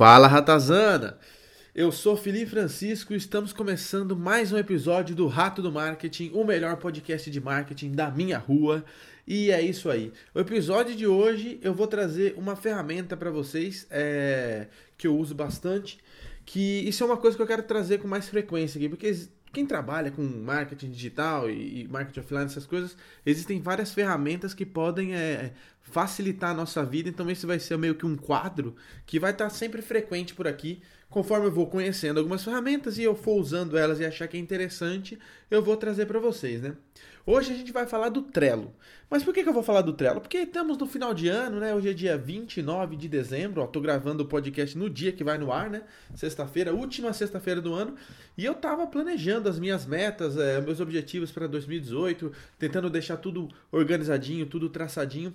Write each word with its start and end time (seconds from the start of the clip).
Fala 0.00 0.26
Ratazana! 0.26 1.18
Eu 1.74 1.92
sou 1.92 2.16
Felipe 2.16 2.52
Francisco 2.52 3.12
e 3.12 3.16
estamos 3.16 3.52
começando 3.52 4.16
mais 4.16 4.50
um 4.50 4.56
episódio 4.56 5.14
do 5.14 5.26
Rato 5.26 5.60
do 5.60 5.70
Marketing, 5.70 6.30
o 6.32 6.42
melhor 6.42 6.78
podcast 6.78 7.30
de 7.30 7.38
marketing 7.38 7.92
da 7.92 8.10
minha 8.10 8.38
rua. 8.38 8.82
E 9.28 9.50
é 9.50 9.60
isso 9.60 9.90
aí. 9.90 10.10
O 10.34 10.40
episódio 10.40 10.96
de 10.96 11.06
hoje 11.06 11.60
eu 11.62 11.74
vou 11.74 11.86
trazer 11.86 12.32
uma 12.38 12.56
ferramenta 12.56 13.14
para 13.14 13.30
vocês 13.30 13.86
é, 13.90 14.68
que 14.96 15.06
eu 15.06 15.14
uso 15.14 15.34
bastante. 15.34 15.98
Que 16.46 16.80
isso 16.88 17.02
é 17.02 17.06
uma 17.06 17.18
coisa 17.18 17.36
que 17.36 17.42
eu 17.42 17.46
quero 17.46 17.64
trazer 17.64 17.98
com 17.98 18.08
mais 18.08 18.26
frequência 18.26 18.78
aqui, 18.78 18.88
porque 18.88 19.14
quem 19.52 19.66
trabalha 19.66 20.10
com 20.10 20.22
marketing 20.22 20.90
digital 20.90 21.50
e, 21.50 21.86
marketing 21.88 22.20
offline, 22.20 22.44
essas 22.44 22.66
coisas, 22.66 22.96
existem 23.26 23.60
várias 23.60 23.92
ferramentas 23.92 24.54
que 24.54 24.64
podem 24.64 25.14
é, 25.14 25.52
facilitar 25.82 26.50
a 26.50 26.54
nossa 26.54 26.84
vida. 26.84 27.08
Então, 27.08 27.28
esse 27.30 27.46
vai 27.46 27.58
ser 27.58 27.76
meio 27.76 27.94
que 27.94 28.06
um 28.06 28.16
quadro 28.16 28.76
que 29.04 29.18
vai 29.18 29.32
estar 29.32 29.50
sempre 29.50 29.82
frequente 29.82 30.34
por 30.34 30.46
aqui. 30.46 30.80
Conforme 31.08 31.46
eu 31.46 31.52
vou 31.52 31.66
conhecendo 31.66 32.18
algumas 32.18 32.44
ferramentas 32.44 32.96
e 32.96 33.02
eu 33.02 33.16
for 33.16 33.40
usando 33.40 33.76
elas 33.76 33.98
e 33.98 34.04
achar 34.04 34.28
que 34.28 34.36
é 34.36 34.40
interessante, 34.40 35.18
eu 35.50 35.60
vou 35.60 35.76
trazer 35.76 36.06
para 36.06 36.20
vocês, 36.20 36.62
né? 36.62 36.76
Hoje 37.26 37.52
a 37.52 37.56
gente 37.56 37.70
vai 37.70 37.86
falar 37.86 38.08
do 38.08 38.22
Trello. 38.22 38.72
Mas 39.10 39.22
por 39.22 39.34
que, 39.34 39.42
que 39.42 39.48
eu 39.48 39.52
vou 39.52 39.62
falar 39.62 39.82
do 39.82 39.92
Trello? 39.92 40.20
Porque 40.20 40.38
estamos 40.38 40.78
no 40.78 40.86
final 40.86 41.12
de 41.12 41.28
ano, 41.28 41.60
né? 41.60 41.74
Hoje 41.74 41.90
é 41.90 41.92
dia 41.92 42.16
29 42.16 42.96
de 42.96 43.08
dezembro, 43.08 43.66
tô 43.66 43.80
gravando 43.80 44.22
o 44.22 44.26
podcast 44.26 44.76
no 44.78 44.88
dia 44.88 45.12
que 45.12 45.22
vai 45.22 45.36
no 45.36 45.52
ar, 45.52 45.68
né? 45.68 45.82
Sexta-feira, 46.14 46.72
última 46.72 47.12
sexta-feira 47.12 47.60
do 47.60 47.74
ano, 47.74 47.94
e 48.38 48.44
eu 48.44 48.54
tava 48.54 48.86
planejando 48.86 49.48
as 49.48 49.58
minhas 49.58 49.84
metas, 49.84 50.36
é, 50.36 50.60
meus 50.60 50.80
objetivos 50.80 51.30
para 51.30 51.46
2018, 51.46 52.32
tentando 52.58 52.88
deixar 52.88 53.16
tudo 53.16 53.48
organizadinho, 53.70 54.46
tudo 54.46 54.70
traçadinho 54.70 55.34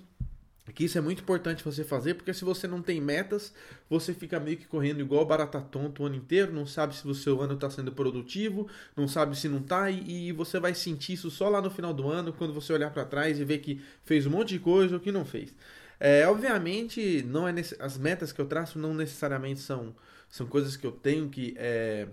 que 0.73 0.85
isso 0.85 0.97
é 0.97 1.01
muito 1.01 1.21
importante 1.21 1.63
você 1.63 1.83
fazer, 1.83 2.15
porque 2.15 2.33
se 2.33 2.43
você 2.43 2.67
não 2.67 2.81
tem 2.81 2.99
metas, 2.99 3.53
você 3.89 4.13
fica 4.13 4.39
meio 4.39 4.57
que 4.57 4.65
correndo 4.65 4.99
igual 4.99 5.23
barata 5.25 5.61
tonto 5.61 6.01
o 6.01 6.05
ano 6.07 6.15
inteiro, 6.15 6.51
não 6.51 6.65
sabe 6.65 6.95
se 6.95 7.07
o 7.07 7.13
seu 7.13 7.40
ano 7.41 7.53
está 7.53 7.70
sendo 7.70 7.91
produtivo, 7.91 8.67
não 8.95 9.07
sabe 9.07 9.37
se 9.37 9.48
não 9.48 9.59
está, 9.59 9.91
e, 9.91 10.29
e, 10.29 10.31
você 10.31 10.59
vai 10.59 10.73
sentir 10.73 11.13
isso 11.13 11.29
só 11.29 11.49
lá 11.49 11.62
no 11.62 11.70
final 11.70 11.93
do 11.93 12.09
ano, 12.09 12.34
quando 12.34 12.53
você 12.53 12.73
olhar 12.73 12.91
para 12.91 13.05
trás 13.05 13.40
e 13.40 13.45
ver 13.45 13.59
que 13.59 13.79
fez 14.03 14.25
um 14.25 14.31
monte 14.31 14.49
de 14.49 14.59
coisa 14.59 14.95
ou 14.95 14.99
que 14.99 15.12
não 15.12 15.23
fez. 15.23 15.53
É, 15.99 16.27
obviamente, 16.27 17.23
não 17.23 17.47
é 17.47 17.53
as 17.79 17.97
metas 17.97 18.31
que 18.31 18.41
eu 18.41 18.45
traço 18.45 18.79
não 18.79 18.93
necessariamente 18.93 19.59
são, 19.59 19.95
são 20.29 20.45
coisas 20.47 20.75
que 20.75 20.85
eu 20.85 20.91
tenho 20.91 21.29
que. 21.29 21.53
É, 21.57 22.07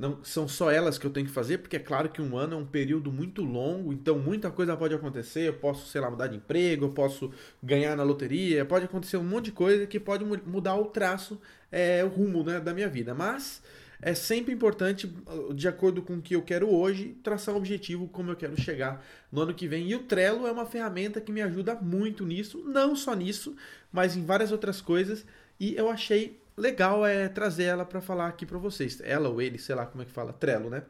não 0.00 0.24
são 0.24 0.48
só 0.48 0.70
elas 0.70 0.96
que 0.96 1.06
eu 1.06 1.10
tenho 1.10 1.26
que 1.26 1.32
fazer, 1.32 1.58
porque 1.58 1.76
é 1.76 1.78
claro 1.78 2.08
que 2.08 2.22
um 2.22 2.34
ano 2.38 2.54
é 2.54 2.56
um 2.56 2.64
período 2.64 3.12
muito 3.12 3.42
longo, 3.42 3.92
então 3.92 4.18
muita 4.18 4.50
coisa 4.50 4.74
pode 4.74 4.94
acontecer. 4.94 5.48
Eu 5.48 5.52
posso, 5.52 5.86
sei 5.88 6.00
lá, 6.00 6.10
mudar 6.10 6.26
de 6.26 6.38
emprego, 6.38 6.86
eu 6.86 6.90
posso 6.90 7.30
ganhar 7.62 7.94
na 7.94 8.02
loteria, 8.02 8.64
pode 8.64 8.86
acontecer 8.86 9.18
um 9.18 9.22
monte 9.22 9.46
de 9.46 9.52
coisa 9.52 9.86
que 9.86 10.00
pode 10.00 10.24
mudar 10.24 10.74
o 10.76 10.86
traço, 10.86 11.38
é, 11.70 12.02
o 12.02 12.08
rumo 12.08 12.42
né, 12.42 12.58
da 12.58 12.72
minha 12.72 12.88
vida. 12.88 13.14
Mas 13.14 13.62
é 14.00 14.14
sempre 14.14 14.54
importante, 14.54 15.06
de 15.54 15.68
acordo 15.68 16.00
com 16.00 16.14
o 16.14 16.22
que 16.22 16.34
eu 16.34 16.40
quero 16.40 16.74
hoje, 16.74 17.14
traçar 17.22 17.54
um 17.54 17.58
objetivo 17.58 18.08
como 18.08 18.30
eu 18.30 18.36
quero 18.36 18.58
chegar 18.58 19.04
no 19.30 19.42
ano 19.42 19.52
que 19.52 19.68
vem. 19.68 19.86
E 19.86 19.94
o 19.94 20.04
Trello 20.04 20.46
é 20.46 20.50
uma 20.50 20.64
ferramenta 20.64 21.20
que 21.20 21.30
me 21.30 21.42
ajuda 21.42 21.74
muito 21.74 22.24
nisso, 22.24 22.64
não 22.66 22.96
só 22.96 23.14
nisso, 23.14 23.54
mas 23.92 24.16
em 24.16 24.24
várias 24.24 24.50
outras 24.50 24.80
coisas. 24.80 25.26
E 25.58 25.76
eu 25.76 25.90
achei 25.90 26.39
legal 26.56 27.06
é 27.06 27.28
trazer 27.28 27.64
ela 27.64 27.84
para 27.84 28.00
falar 28.00 28.28
aqui 28.28 28.44
para 28.46 28.58
vocês. 28.58 29.00
Ela 29.02 29.28
ou 29.28 29.40
ele, 29.40 29.58
sei 29.58 29.74
lá 29.74 29.86
como 29.86 30.02
é 30.02 30.06
que 30.06 30.12
fala, 30.12 30.32
Trello, 30.32 30.70
né? 30.70 30.82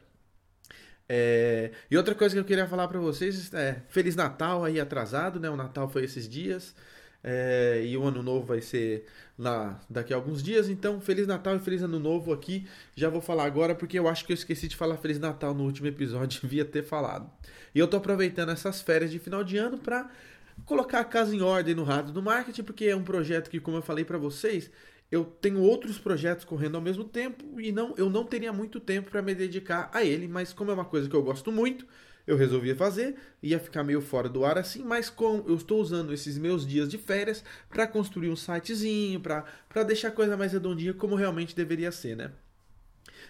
É... 1.07 1.71
E 1.89 1.97
outra 1.97 2.15
coisa 2.15 2.33
que 2.33 2.39
eu 2.39 2.45
queria 2.45 2.67
falar 2.67 2.87
para 2.87 2.99
vocês 2.99 3.53
é 3.53 3.81
Feliz 3.89 4.15
Natal 4.15 4.63
aí 4.63 4.79
atrasado, 4.79 5.39
né? 5.39 5.49
O 5.49 5.55
Natal 5.55 5.89
foi 5.89 6.03
esses 6.05 6.27
dias. 6.27 6.73
É... 7.23 7.83
e 7.85 7.97
o 7.97 8.03
ano 8.03 8.23
novo 8.23 8.45
vai 8.45 8.61
ser 8.61 9.05
lá 9.37 9.79
daqui 9.89 10.13
a 10.13 10.15
alguns 10.15 10.41
dias. 10.43 10.69
Então, 10.69 11.01
Feliz 11.01 11.27
Natal 11.27 11.55
e 11.55 11.59
Feliz 11.59 11.81
Ano 11.81 11.99
Novo 11.99 12.31
aqui. 12.31 12.67
Já 12.95 13.09
vou 13.09 13.21
falar 13.21 13.45
agora 13.45 13.73
porque 13.75 13.97
eu 13.97 14.07
acho 14.07 14.23
que 14.23 14.31
eu 14.31 14.35
esqueci 14.35 14.67
de 14.67 14.75
falar 14.75 14.97
Feliz 14.97 15.19
Natal 15.19 15.53
no 15.53 15.63
último 15.63 15.87
episódio, 15.87 16.39
devia 16.47 16.63
ter 16.63 16.83
falado. 16.83 17.29
E 17.73 17.79
eu 17.79 17.87
tô 17.87 17.97
aproveitando 17.97 18.49
essas 18.49 18.81
férias 18.81 19.11
de 19.11 19.19
final 19.19 19.43
de 19.43 19.57
ano 19.57 19.77
para 19.77 20.09
colocar 20.65 20.99
a 20.99 21.05
casa 21.05 21.35
em 21.35 21.41
ordem 21.41 21.73
no 21.73 21.83
rádio 21.83 22.13
do 22.13 22.21
marketing, 22.21 22.63
porque 22.63 22.85
é 22.85 22.95
um 22.95 23.03
projeto 23.03 23.49
que, 23.49 23.59
como 23.59 23.77
eu 23.77 23.81
falei 23.81 24.05
para 24.05 24.17
vocês, 24.17 24.69
eu 25.11 25.25
tenho 25.25 25.61
outros 25.61 25.97
projetos 25.97 26.45
correndo 26.45 26.75
ao 26.75 26.81
mesmo 26.81 27.03
tempo 27.03 27.59
e 27.59 27.71
não, 27.71 27.93
eu 27.97 28.09
não 28.09 28.23
teria 28.23 28.53
muito 28.53 28.79
tempo 28.79 29.11
para 29.11 29.21
me 29.21 29.35
dedicar 29.35 29.91
a 29.93 30.03
ele, 30.03 30.27
mas 30.27 30.53
como 30.53 30.71
é 30.71 30.73
uma 30.73 30.85
coisa 30.85 31.09
que 31.09 31.15
eu 31.15 31.21
gosto 31.21 31.51
muito, 31.51 31.85
eu 32.25 32.37
resolvi 32.37 32.73
fazer, 32.73 33.15
ia 33.43 33.59
ficar 33.59 33.83
meio 33.83 34.01
fora 34.01 34.29
do 34.29 34.45
ar 34.45 34.57
assim, 34.57 34.83
mas 34.83 35.09
com 35.09 35.43
eu 35.47 35.55
estou 35.55 35.81
usando 35.81 36.13
esses 36.13 36.37
meus 36.37 36.65
dias 36.65 36.89
de 36.89 36.97
férias 36.97 37.43
para 37.69 37.85
construir 37.85 38.29
um 38.29 38.35
sitezinho, 38.35 39.19
para 39.19 39.83
deixar 39.83 40.09
a 40.09 40.11
coisa 40.11 40.37
mais 40.37 40.53
redondinha 40.53 40.93
como 40.93 41.15
realmente 41.15 41.55
deveria 41.55 41.91
ser, 41.91 42.15
né? 42.15 42.31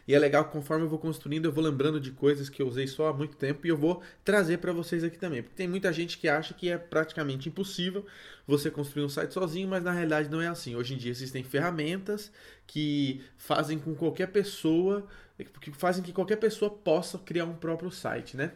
E 0.07 0.15
é 0.15 0.19
legal 0.19 0.45
que 0.45 0.51
conforme 0.51 0.85
eu 0.85 0.89
vou 0.89 0.99
construindo, 0.99 1.45
eu 1.45 1.51
vou 1.51 1.63
lembrando 1.63 1.99
de 1.99 2.11
coisas 2.11 2.49
que 2.49 2.61
eu 2.61 2.67
usei 2.67 2.87
só 2.87 3.09
há 3.09 3.13
muito 3.13 3.35
tempo 3.35 3.65
e 3.65 3.69
eu 3.69 3.77
vou 3.77 4.01
trazer 4.23 4.57
para 4.57 4.73
vocês 4.73 5.03
aqui 5.03 5.17
também. 5.17 5.41
Porque 5.41 5.55
tem 5.55 5.67
muita 5.67 5.91
gente 5.93 6.17
que 6.17 6.27
acha 6.27 6.53
que 6.53 6.69
é 6.69 6.77
praticamente 6.77 7.49
impossível 7.49 8.05
você 8.47 8.71
construir 8.71 9.03
um 9.03 9.09
site 9.09 9.33
sozinho, 9.33 9.67
mas 9.67 9.83
na 9.83 9.91
realidade 9.91 10.29
não 10.29 10.41
é 10.41 10.47
assim. 10.47 10.75
Hoje 10.75 10.95
em 10.95 10.97
dia 10.97 11.11
existem 11.11 11.43
ferramentas 11.43 12.31
que 12.65 13.21
fazem 13.37 13.77
com 13.77 13.93
qualquer 13.95 14.27
pessoa, 14.27 15.05
que 15.61 15.71
fazem 15.71 16.03
que 16.03 16.11
qualquer 16.11 16.37
pessoa 16.37 16.71
possa 16.71 17.17
criar 17.19 17.45
um 17.45 17.55
próprio 17.55 17.91
site, 17.91 18.35
né? 18.35 18.51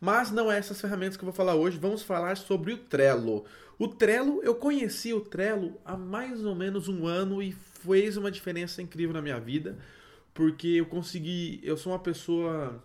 Mas 0.00 0.30
não 0.30 0.50
é 0.50 0.58
essas 0.58 0.80
ferramentas 0.80 1.16
que 1.16 1.22
eu 1.22 1.26
vou 1.26 1.34
falar 1.34 1.54
hoje, 1.54 1.78
vamos 1.78 2.02
falar 2.02 2.36
sobre 2.36 2.72
o 2.72 2.78
Trello. 2.78 3.44
O 3.78 3.86
Trello, 3.86 4.42
eu 4.42 4.54
conheci 4.54 5.12
o 5.12 5.20
Trello 5.20 5.78
há 5.84 5.96
mais 5.96 6.44
ou 6.44 6.54
menos 6.54 6.88
um 6.88 7.06
ano 7.06 7.42
e 7.42 7.52
fez 7.52 8.16
uma 8.16 8.30
diferença 8.30 8.82
incrível 8.82 9.12
na 9.12 9.22
minha 9.22 9.38
vida 9.38 9.76
porque 10.34 10.68
eu 10.68 10.86
consegui. 10.86 11.60
Eu 11.62 11.76
sou 11.76 11.92
uma 11.92 11.98
pessoa 11.98 12.82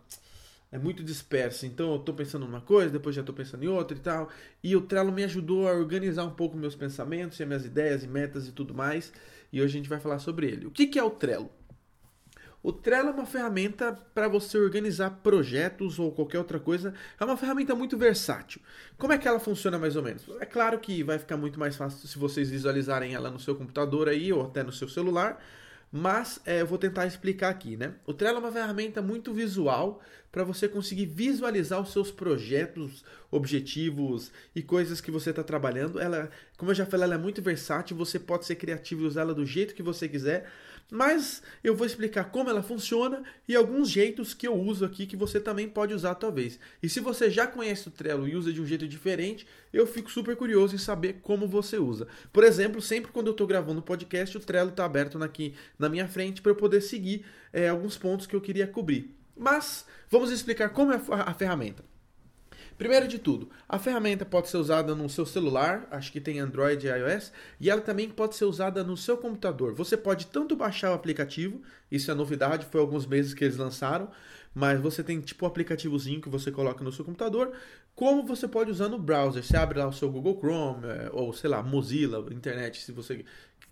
é 0.75 0.77
muito 0.77 1.01
dispersa, 1.03 1.65
então 1.65 1.91
eu 1.91 1.95
estou 1.95 2.13
pensando 2.13 2.45
numa 2.45 2.59
coisa, 2.59 2.91
depois 2.91 3.15
já 3.15 3.21
estou 3.21 3.33
pensando 3.33 3.63
em 3.63 3.67
outra 3.67 3.95
e 3.95 3.99
tal. 4.01 4.29
E 4.61 4.75
o 4.75 4.81
Trello 4.81 5.09
me 5.09 5.23
ajudou 5.23 5.69
a 5.69 5.73
organizar 5.73 6.25
um 6.25 6.31
pouco 6.31 6.57
meus 6.57 6.75
pensamentos, 6.75 7.39
e 7.39 7.45
minhas 7.45 7.65
ideias 7.65 8.03
e 8.03 8.07
metas 8.07 8.45
e 8.45 8.51
tudo 8.51 8.73
mais. 8.73 9.13
E 9.53 9.61
hoje 9.61 9.75
a 9.75 9.77
gente 9.77 9.89
vai 9.89 10.01
falar 10.01 10.19
sobre 10.19 10.47
ele. 10.47 10.65
O 10.65 10.71
que, 10.71 10.87
que 10.87 10.99
é 10.99 11.03
o 11.03 11.09
Trello? 11.09 11.49
O 12.61 12.73
Trello 12.73 13.09
é 13.09 13.11
uma 13.11 13.25
ferramenta 13.25 13.93
para 13.93 14.27
você 14.27 14.57
organizar 14.57 15.11
projetos 15.23 15.97
ou 15.97 16.11
qualquer 16.11 16.39
outra 16.39 16.59
coisa. 16.59 16.93
É 17.17 17.23
uma 17.23 17.37
ferramenta 17.37 17.73
muito 17.73 17.95
versátil. 17.95 18.59
Como 18.97 19.13
é 19.13 19.17
que 19.17 19.27
ela 19.27 19.39
funciona 19.39 19.79
mais 19.79 19.95
ou 19.95 20.03
menos? 20.03 20.27
É 20.41 20.45
claro 20.45 20.77
que 20.79 21.03
vai 21.03 21.19
ficar 21.19 21.37
muito 21.37 21.57
mais 21.57 21.77
fácil 21.77 22.05
se 22.05 22.17
vocês 22.17 22.49
visualizarem 22.49 23.13
ela 23.13 23.29
no 23.29 23.39
seu 23.39 23.55
computador 23.55 24.09
aí 24.09 24.33
ou 24.33 24.43
até 24.43 24.61
no 24.61 24.73
seu 24.73 24.89
celular 24.89 25.41
mas 25.91 26.39
é, 26.45 26.61
eu 26.61 26.67
vou 26.67 26.77
tentar 26.77 27.05
explicar 27.05 27.49
aqui, 27.49 27.77
né? 27.77 27.93
O 28.05 28.13
Trello 28.13 28.37
é 28.37 28.39
uma 28.39 28.51
ferramenta 28.51 29.01
muito 29.01 29.33
visual 29.33 30.01
para 30.31 30.43
você 30.43 30.67
conseguir 30.67 31.05
visualizar 31.05 31.81
os 31.81 31.93
seus 31.93 32.11
projetos, 32.11 33.05
objetivos 33.31 34.31
e 34.53 34.61
coisas 34.61 34.99
que 34.99 35.09
você 35.09 35.29
está 35.29 35.43
trabalhando. 35.43 35.99
Ela, 35.99 36.29
como 36.57 36.71
eu 36.71 36.75
já 36.75 36.85
falei, 36.85 37.05
ela 37.05 37.15
é 37.15 37.17
muito 37.17 37.41
versátil, 37.41 37.95
você 37.95 38.19
pode 38.19 38.45
ser 38.45 38.55
criativo 38.55 39.03
e 39.03 39.07
usar 39.07 39.21
ela 39.21 39.33
do 39.33 39.45
jeito 39.45 39.73
que 39.73 39.81
você 39.81 40.09
quiser. 40.09 40.51
Mas 40.91 41.41
eu 41.63 41.75
vou 41.75 41.85
explicar 41.85 42.25
como 42.25 42.49
ela 42.49 42.61
funciona 42.61 43.23
e 43.47 43.55
alguns 43.55 43.89
jeitos 43.89 44.33
que 44.35 44.47
eu 44.47 44.53
uso 44.53 44.85
aqui 44.85 45.07
que 45.07 45.15
você 45.15 45.39
também 45.39 45.67
pode 45.67 45.93
usar 45.93 46.13
talvez. 46.15 46.59
E 46.81 46.87
se 46.87 46.99
você 46.99 47.29
já 47.29 47.47
conhece 47.47 47.87
o 47.87 47.91
Trello 47.91 48.27
e 48.27 48.35
usa 48.35 48.53
de 48.53 48.61
um 48.61 48.65
jeito 48.65 48.87
diferente, 48.87 49.47
eu 49.73 49.87
fico 49.87 50.11
super 50.11 50.35
curioso 50.35 50.75
em 50.75 50.77
saber 50.77 51.19
como 51.23 51.47
você 51.47 51.79
usa. 51.79 52.07
Por 52.31 52.43
exemplo, 52.43 52.81
sempre 52.81 53.11
quando 53.11 53.27
eu 53.27 53.31
estou 53.31 53.47
gravando 53.47 53.79
o 53.79 53.83
podcast, 53.83 54.37
o 54.37 54.39
Trello 54.39 54.69
está 54.69 54.85
aberto 54.85 55.21
aqui 55.23 55.55
na 55.79 55.89
minha 55.89 56.07
frente 56.07 56.41
para 56.41 56.51
eu 56.51 56.55
poder 56.55 56.81
seguir 56.81 57.25
é, 57.51 57.69
alguns 57.69 57.97
pontos 57.97 58.27
que 58.27 58.35
eu 58.35 58.41
queria 58.41 58.67
cobrir. 58.67 59.15
Mas 59.35 59.85
vamos 60.09 60.31
explicar 60.31 60.69
como 60.69 60.93
é 60.93 61.01
a 61.09 61.33
ferramenta. 61.33 61.83
Primeiro 62.77 63.07
de 63.07 63.17
tudo, 63.17 63.49
a 63.69 63.79
ferramenta 63.79 64.25
pode 64.25 64.49
ser 64.49 64.57
usada 64.57 64.93
no 64.93 65.09
seu 65.09 65.25
celular, 65.25 65.87
acho 65.91 66.11
que 66.11 66.19
tem 66.19 66.41
Android 66.41 66.85
e 66.85 66.89
iOS, 66.89 67.31
e 67.57 67.69
ela 67.69 67.79
também 67.79 68.09
pode 68.09 68.35
ser 68.35 68.43
usada 68.43 68.83
no 68.83 68.97
seu 68.97 69.17
computador. 69.17 69.73
Você 69.73 69.95
pode 69.95 70.27
tanto 70.27 70.57
baixar 70.57 70.91
o 70.91 70.93
aplicativo, 70.93 71.61
isso 71.89 72.11
é 72.11 72.13
novidade, 72.13 72.65
foi 72.69 72.81
alguns 72.81 73.05
meses 73.05 73.33
que 73.33 73.45
eles 73.45 73.55
lançaram, 73.55 74.09
mas 74.53 74.81
você 74.81 75.01
tem 75.01 75.21
tipo 75.21 75.45
um 75.45 75.47
aplicativozinho 75.47 76.19
que 76.19 76.27
você 76.27 76.51
coloca 76.51 76.83
no 76.83 76.91
seu 76.91 77.05
computador, 77.05 77.53
como 77.95 78.25
você 78.25 78.45
pode 78.45 78.71
usar 78.71 78.89
no 78.89 78.99
browser. 78.99 79.41
Você 79.41 79.55
abre 79.55 79.79
lá 79.79 79.87
o 79.87 79.93
seu 79.93 80.11
Google 80.11 80.37
Chrome, 80.37 80.85
é, 80.85 81.09
ou 81.13 81.31
sei 81.31 81.49
lá, 81.49 81.63
Mozilla, 81.63 82.25
internet, 82.33 82.81
se 82.81 82.91
você 82.91 83.23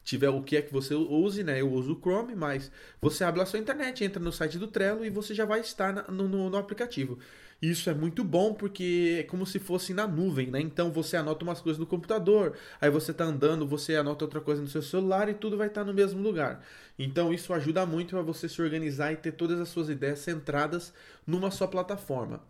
tiver 0.04 0.30
o 0.30 0.42
que 0.42 0.58
é 0.58 0.62
que 0.62 0.72
você 0.72 0.94
use, 0.94 1.44
né? 1.44 1.60
Eu 1.62 1.72
uso 1.72 1.94
o 1.94 2.00
Chrome, 2.00 2.36
mas 2.36 2.72
você 3.02 3.24
abre 3.24 3.42
a 3.42 3.46
sua 3.46 3.60
internet, 3.60 4.04
entra 4.04 4.22
no 4.22 4.32
site 4.32 4.58
do 4.58 4.68
Trello 4.68 5.06
e 5.06 5.10
você 5.10 5.34
já 5.34 5.46
vai 5.46 5.62
estar 5.62 6.10
no, 6.10 6.28
no, 6.28 6.50
no 6.50 6.58
aplicativo. 6.58 7.18
Isso 7.63 7.89
é 7.89 7.94
muito 7.94 8.25
bom 8.25 8.54
porque 8.54 9.19
é 9.21 9.24
como 9.24 9.45
se 9.45 9.57
fosse 9.57 9.94
na 9.94 10.06
nuvem, 10.06 10.48
né? 10.48 10.60
Então 10.60 10.92
você 10.92 11.15
anota 11.15 11.45
umas 11.45 11.62
coisas 11.62 11.80
no 11.80 11.86
computador, 11.86 12.57
aí 12.81 12.89
você 12.89 13.12
está 13.12 13.24
andando, 13.24 13.65
você 13.65 13.95
anota 13.95 14.25
outra 14.25 14.42
coisa 14.42 14.62
no 14.62 14.68
seu 14.68 14.81
celular 14.81 15.30
e 15.30 15.33
tudo 15.33 15.56
vai 15.56 15.68
estar 15.68 15.86
no 15.86 15.94
mesmo 15.94 16.21
lugar. 16.21 16.62
Então 17.00 17.33
isso 17.33 17.54
ajuda 17.54 17.86
muito 17.86 18.18
a 18.18 18.21
você 18.21 18.50
se 18.50 18.62
organizar 18.62 19.13
e 19.13 19.15
ter 19.15 19.31
todas 19.31 19.62
as 19.62 19.69
suas 19.69 19.88
ideias 19.88 20.19
centradas 20.19 20.94
numa 21.25 21.50
só 21.51 21.65
plataforma. 21.65 22.44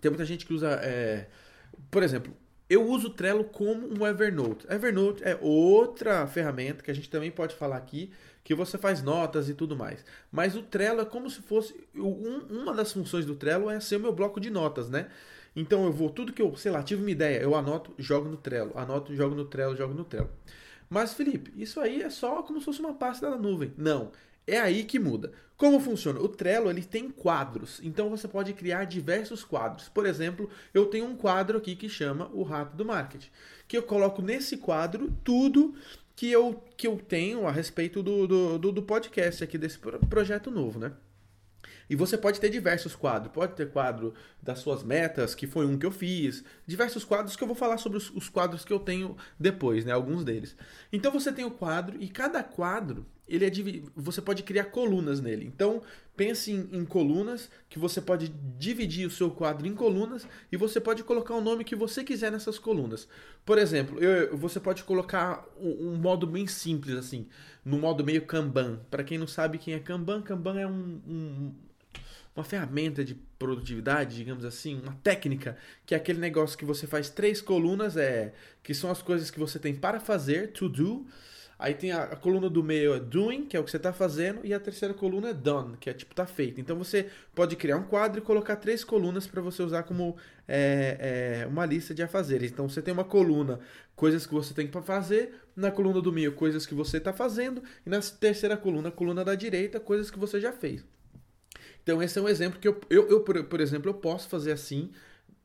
Tem 0.00 0.08
muita 0.08 0.24
gente 0.24 0.46
que 0.46 0.54
usa, 0.54 0.68
é... 0.84 1.26
por 1.90 2.04
exemplo, 2.04 2.32
eu 2.70 2.86
uso 2.86 3.08
o 3.08 3.10
Trello 3.10 3.42
como 3.42 3.88
um 3.88 4.06
Evernote. 4.06 4.66
Evernote 4.70 5.24
é 5.24 5.36
outra 5.40 6.24
ferramenta 6.28 6.84
que 6.84 6.92
a 6.92 6.94
gente 6.94 7.10
também 7.10 7.32
pode 7.32 7.56
falar 7.56 7.76
aqui, 7.76 8.12
que 8.48 8.54
você 8.54 8.78
faz 8.78 9.02
notas 9.02 9.50
e 9.50 9.52
tudo 9.52 9.76
mais. 9.76 10.02
Mas 10.32 10.56
o 10.56 10.62
Trello 10.62 11.02
é 11.02 11.04
como 11.04 11.28
se 11.28 11.42
fosse. 11.42 11.74
Um, 11.94 12.62
uma 12.62 12.72
das 12.72 12.90
funções 12.90 13.26
do 13.26 13.34
Trello 13.34 13.68
é 13.68 13.78
ser 13.78 13.96
o 13.96 14.00
meu 14.00 14.10
bloco 14.10 14.40
de 14.40 14.48
notas, 14.48 14.88
né? 14.88 15.10
Então 15.54 15.84
eu 15.84 15.92
vou, 15.92 16.08
tudo 16.08 16.32
que 16.32 16.40
eu, 16.40 16.56
sei 16.56 16.72
lá, 16.72 16.82
tive 16.82 17.02
uma 17.02 17.10
ideia, 17.10 17.42
eu 17.42 17.54
anoto, 17.54 17.92
jogo 17.98 18.26
no 18.26 18.38
Trello, 18.38 18.72
anoto, 18.74 19.14
jogo 19.14 19.34
no 19.34 19.44
Trello, 19.44 19.76
jogo 19.76 19.92
no 19.92 20.02
Trello. 20.02 20.30
Mas, 20.88 21.12
Felipe, 21.12 21.52
isso 21.60 21.78
aí 21.78 22.00
é 22.00 22.08
só 22.08 22.42
como 22.42 22.58
se 22.58 22.64
fosse 22.64 22.80
uma 22.80 22.94
pasta 22.94 23.28
da 23.28 23.36
nuvem. 23.36 23.74
Não. 23.76 24.12
É 24.46 24.58
aí 24.58 24.82
que 24.82 24.98
muda. 24.98 25.30
Como 25.54 25.78
funciona? 25.78 26.18
O 26.18 26.28
Trello 26.28 26.70
ele 26.70 26.82
tem 26.82 27.10
quadros, 27.10 27.78
então 27.82 28.08
você 28.08 28.26
pode 28.26 28.54
criar 28.54 28.84
diversos 28.86 29.44
quadros. 29.44 29.90
Por 29.90 30.06
exemplo, 30.06 30.48
eu 30.72 30.86
tenho 30.86 31.04
um 31.04 31.14
quadro 31.14 31.58
aqui 31.58 31.76
que 31.76 31.86
chama 31.86 32.30
o 32.32 32.42
Rato 32.42 32.74
do 32.74 32.84
Marketing, 32.86 33.28
que 33.66 33.76
eu 33.76 33.82
coloco 33.82 34.22
nesse 34.22 34.56
quadro 34.56 35.14
tudo 35.22 35.74
que 36.18 36.28
eu, 36.32 36.60
que 36.76 36.84
eu 36.84 36.96
tenho 36.96 37.46
a 37.46 37.52
respeito 37.52 38.02
do, 38.02 38.26
do, 38.26 38.58
do, 38.58 38.72
do 38.72 38.82
podcast 38.82 39.44
aqui 39.44 39.56
desse 39.56 39.78
projeto 39.78 40.50
novo, 40.50 40.76
né? 40.80 40.90
E 41.88 41.94
você 41.94 42.18
pode 42.18 42.40
ter 42.40 42.50
diversos 42.50 42.96
quadros. 42.96 43.32
Pode 43.32 43.54
ter 43.54 43.70
quadro 43.70 44.12
das 44.42 44.58
suas 44.58 44.82
metas, 44.82 45.32
que 45.32 45.46
foi 45.46 45.64
um 45.64 45.78
que 45.78 45.86
eu 45.86 45.92
fiz. 45.92 46.42
Diversos 46.66 47.04
quadros 47.04 47.36
que 47.36 47.44
eu 47.44 47.46
vou 47.46 47.54
falar 47.54 47.78
sobre 47.78 47.98
os, 47.98 48.10
os 48.10 48.28
quadros 48.28 48.64
que 48.64 48.72
eu 48.72 48.80
tenho 48.80 49.16
depois, 49.38 49.84
né? 49.84 49.92
Alguns 49.92 50.24
deles. 50.24 50.56
Então 50.92 51.12
você 51.12 51.30
tem 51.30 51.44
o 51.44 51.52
quadro 51.52 51.96
e 52.00 52.08
cada 52.08 52.42
quadro 52.42 53.06
ele 53.28 53.44
é 53.44 53.50
você 53.94 54.22
pode 54.22 54.42
criar 54.42 54.64
colunas 54.64 55.20
nele. 55.20 55.44
Então, 55.44 55.82
pense 56.16 56.50
em, 56.50 56.68
em, 56.72 56.84
colunas 56.84 57.50
que 57.68 57.78
você 57.78 58.00
pode 58.00 58.28
dividir 58.58 59.06
o 59.06 59.10
seu 59.10 59.30
quadro 59.30 59.66
em 59.66 59.74
colunas 59.74 60.26
e 60.50 60.56
você 60.56 60.80
pode 60.80 61.04
colocar 61.04 61.34
o 61.34 61.40
nome 61.40 61.64
que 61.64 61.76
você 61.76 62.02
quiser 62.02 62.32
nessas 62.32 62.58
colunas. 62.58 63.06
Por 63.44 63.58
exemplo, 63.58 63.98
eu, 63.98 64.36
você 64.36 64.58
pode 64.58 64.82
colocar 64.84 65.46
um, 65.60 65.90
um, 65.90 65.96
modo 65.96 66.26
bem 66.26 66.46
simples 66.46 66.96
assim, 66.96 67.26
no 67.64 67.78
modo 67.78 68.04
meio 68.04 68.22
Kanban. 68.24 68.80
Para 68.90 69.04
quem 69.04 69.18
não 69.18 69.26
sabe 69.26 69.58
quem 69.58 69.74
é 69.74 69.78
Kanban, 69.78 70.22
Kanban 70.22 70.58
é 70.58 70.66
um, 70.66 71.00
um 71.06 71.54
uma 72.38 72.44
ferramenta 72.44 73.04
de 73.04 73.16
produtividade, 73.36 74.16
digamos 74.16 74.44
assim, 74.44 74.80
uma 74.80 74.92
técnica, 75.02 75.56
que 75.84 75.92
é 75.92 75.96
aquele 75.96 76.20
negócio 76.20 76.56
que 76.56 76.64
você 76.64 76.86
faz 76.86 77.10
três 77.10 77.40
colunas, 77.40 77.96
é 77.96 78.32
que 78.62 78.72
são 78.72 78.90
as 78.90 79.02
coisas 79.02 79.28
que 79.28 79.40
você 79.40 79.58
tem 79.58 79.74
para 79.74 79.98
fazer, 79.98 80.52
to 80.52 80.68
do. 80.68 81.04
Aí 81.58 81.74
tem 81.74 81.90
a, 81.90 82.04
a 82.04 82.16
coluna 82.16 82.48
do 82.48 82.62
meio 82.62 82.94
é 82.94 83.00
doing, 83.00 83.44
que 83.44 83.56
é 83.56 83.60
o 83.60 83.64
que 83.64 83.70
você 83.70 83.78
está 83.78 83.92
fazendo, 83.92 84.40
e 84.44 84.54
a 84.54 84.60
terceira 84.60 84.94
coluna 84.94 85.30
é 85.30 85.34
done, 85.34 85.76
que 85.76 85.90
é 85.90 85.92
tipo 85.92 86.14
tá 86.14 86.24
feito. 86.24 86.60
Então 86.60 86.78
você 86.78 87.10
pode 87.34 87.56
criar 87.56 87.76
um 87.76 87.82
quadro 87.82 88.20
e 88.20 88.22
colocar 88.22 88.54
três 88.56 88.84
colunas 88.84 89.26
para 89.26 89.42
você 89.42 89.60
usar 89.62 89.82
como 89.82 90.16
é, 90.46 91.42
é, 91.42 91.46
uma 91.48 91.66
lista 91.66 91.92
de 91.92 92.02
afazeres. 92.02 92.52
Então 92.52 92.68
você 92.68 92.80
tem 92.80 92.94
uma 92.94 93.02
coluna 93.02 93.58
coisas 93.96 94.24
que 94.24 94.32
você 94.32 94.54
tem 94.54 94.68
para 94.68 94.82
fazer, 94.82 95.34
na 95.56 95.72
coluna 95.72 96.00
do 96.00 96.12
meio 96.12 96.32
coisas 96.32 96.64
que 96.64 96.74
você 96.74 96.98
está 96.98 97.12
fazendo, 97.12 97.60
e 97.84 97.90
na 97.90 98.00
terceira 98.00 98.56
coluna, 98.56 98.92
coluna 98.92 99.24
da 99.24 99.34
direita, 99.34 99.80
coisas 99.80 100.12
que 100.12 100.18
você 100.18 100.40
já 100.40 100.52
fez. 100.52 100.84
Então 101.82 102.00
esse 102.00 102.16
é 102.18 102.22
um 102.22 102.28
exemplo 102.28 102.60
que 102.60 102.68
eu, 102.68 102.80
eu, 102.88 103.08
eu 103.08 103.20
por, 103.22 103.42
por 103.44 103.60
exemplo, 103.60 103.90
eu 103.90 103.94
posso 103.94 104.28
fazer 104.28 104.52
assim 104.52 104.92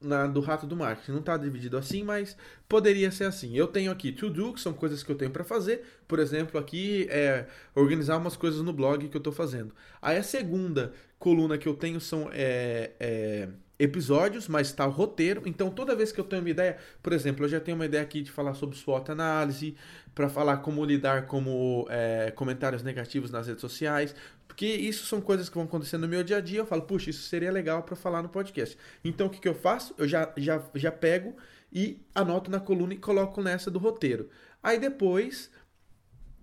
na, 0.03 0.27
do 0.27 0.39
rato 0.39 0.67
do 0.67 0.75
marketing. 0.75 1.11
Não 1.11 1.19
está 1.19 1.37
dividido 1.37 1.77
assim, 1.77 2.03
mas 2.03 2.37
poderia 2.67 3.11
ser 3.11 3.25
assim. 3.25 3.55
Eu 3.55 3.67
tenho 3.67 3.91
aqui 3.91 4.11
to 4.11 4.29
do, 4.29 4.53
que 4.53 4.59
são 4.59 4.73
coisas 4.73 5.03
que 5.03 5.11
eu 5.11 5.15
tenho 5.15 5.31
para 5.31 5.43
fazer. 5.43 5.83
Por 6.07 6.19
exemplo, 6.19 6.59
aqui 6.59 7.07
é 7.09 7.47
organizar 7.73 8.17
umas 8.17 8.35
coisas 8.35 8.61
no 8.61 8.73
blog 8.73 9.07
que 9.07 9.15
eu 9.15 9.19
estou 9.19 9.33
fazendo. 9.33 9.73
Aí 10.01 10.17
a 10.17 10.23
segunda 10.23 10.93
coluna 11.17 11.57
que 11.57 11.67
eu 11.67 11.73
tenho 11.73 12.01
são 12.01 12.29
é, 12.33 12.91
é, 12.99 13.47
episódios, 13.79 14.47
mas 14.47 14.67
está 14.67 14.85
o 14.85 14.91
roteiro. 14.91 15.43
Então 15.45 15.69
toda 15.69 15.95
vez 15.95 16.11
que 16.11 16.19
eu 16.19 16.25
tenho 16.25 16.41
uma 16.41 16.49
ideia, 16.49 16.77
por 17.01 17.13
exemplo, 17.13 17.45
eu 17.45 17.49
já 17.49 17.59
tenho 17.59 17.75
uma 17.75 17.85
ideia 17.85 18.03
aqui 18.03 18.21
de 18.21 18.31
falar 18.31 18.53
sobre 18.53 18.75
SWOT 18.75 19.09
análise, 19.11 19.75
para 20.13 20.29
falar 20.29 20.57
como 20.57 20.83
lidar 20.85 21.25
com 21.25 21.85
é, 21.89 22.31
comentários 22.31 22.83
negativos 22.83 23.31
nas 23.31 23.47
redes 23.47 23.61
sociais, 23.61 24.15
porque 24.53 24.67
isso 24.67 25.07
são 25.07 25.19
coisas 25.19 25.49
que 25.49 25.55
vão 25.55 25.63
acontecer 25.63 25.97
no 25.97 26.07
meu 26.07 26.23
dia 26.23 26.37
a 26.37 26.39
dia. 26.39 26.59
Eu 26.59 26.65
falo, 26.65 26.83
puxa, 26.83 27.09
isso 27.09 27.23
seria 27.23 27.51
legal 27.51 27.81
para 27.81 27.95
falar 27.95 28.21
no 28.21 28.29
podcast. 28.29 28.77
Então 29.03 29.25
o 29.25 29.29
que, 29.29 29.39
que 29.39 29.47
eu 29.47 29.55
faço? 29.55 29.95
Eu 29.97 30.07
já, 30.07 30.31
já, 30.37 30.61
já 30.75 30.91
pego 30.91 31.35
e 31.71 31.99
anoto 32.13 32.51
na 32.51 32.59
coluna 32.59 32.93
e 32.93 32.97
coloco 32.97 33.41
nessa 33.41 33.71
do 33.71 33.79
roteiro. 33.79 34.29
Aí 34.61 34.79
depois 34.79 35.49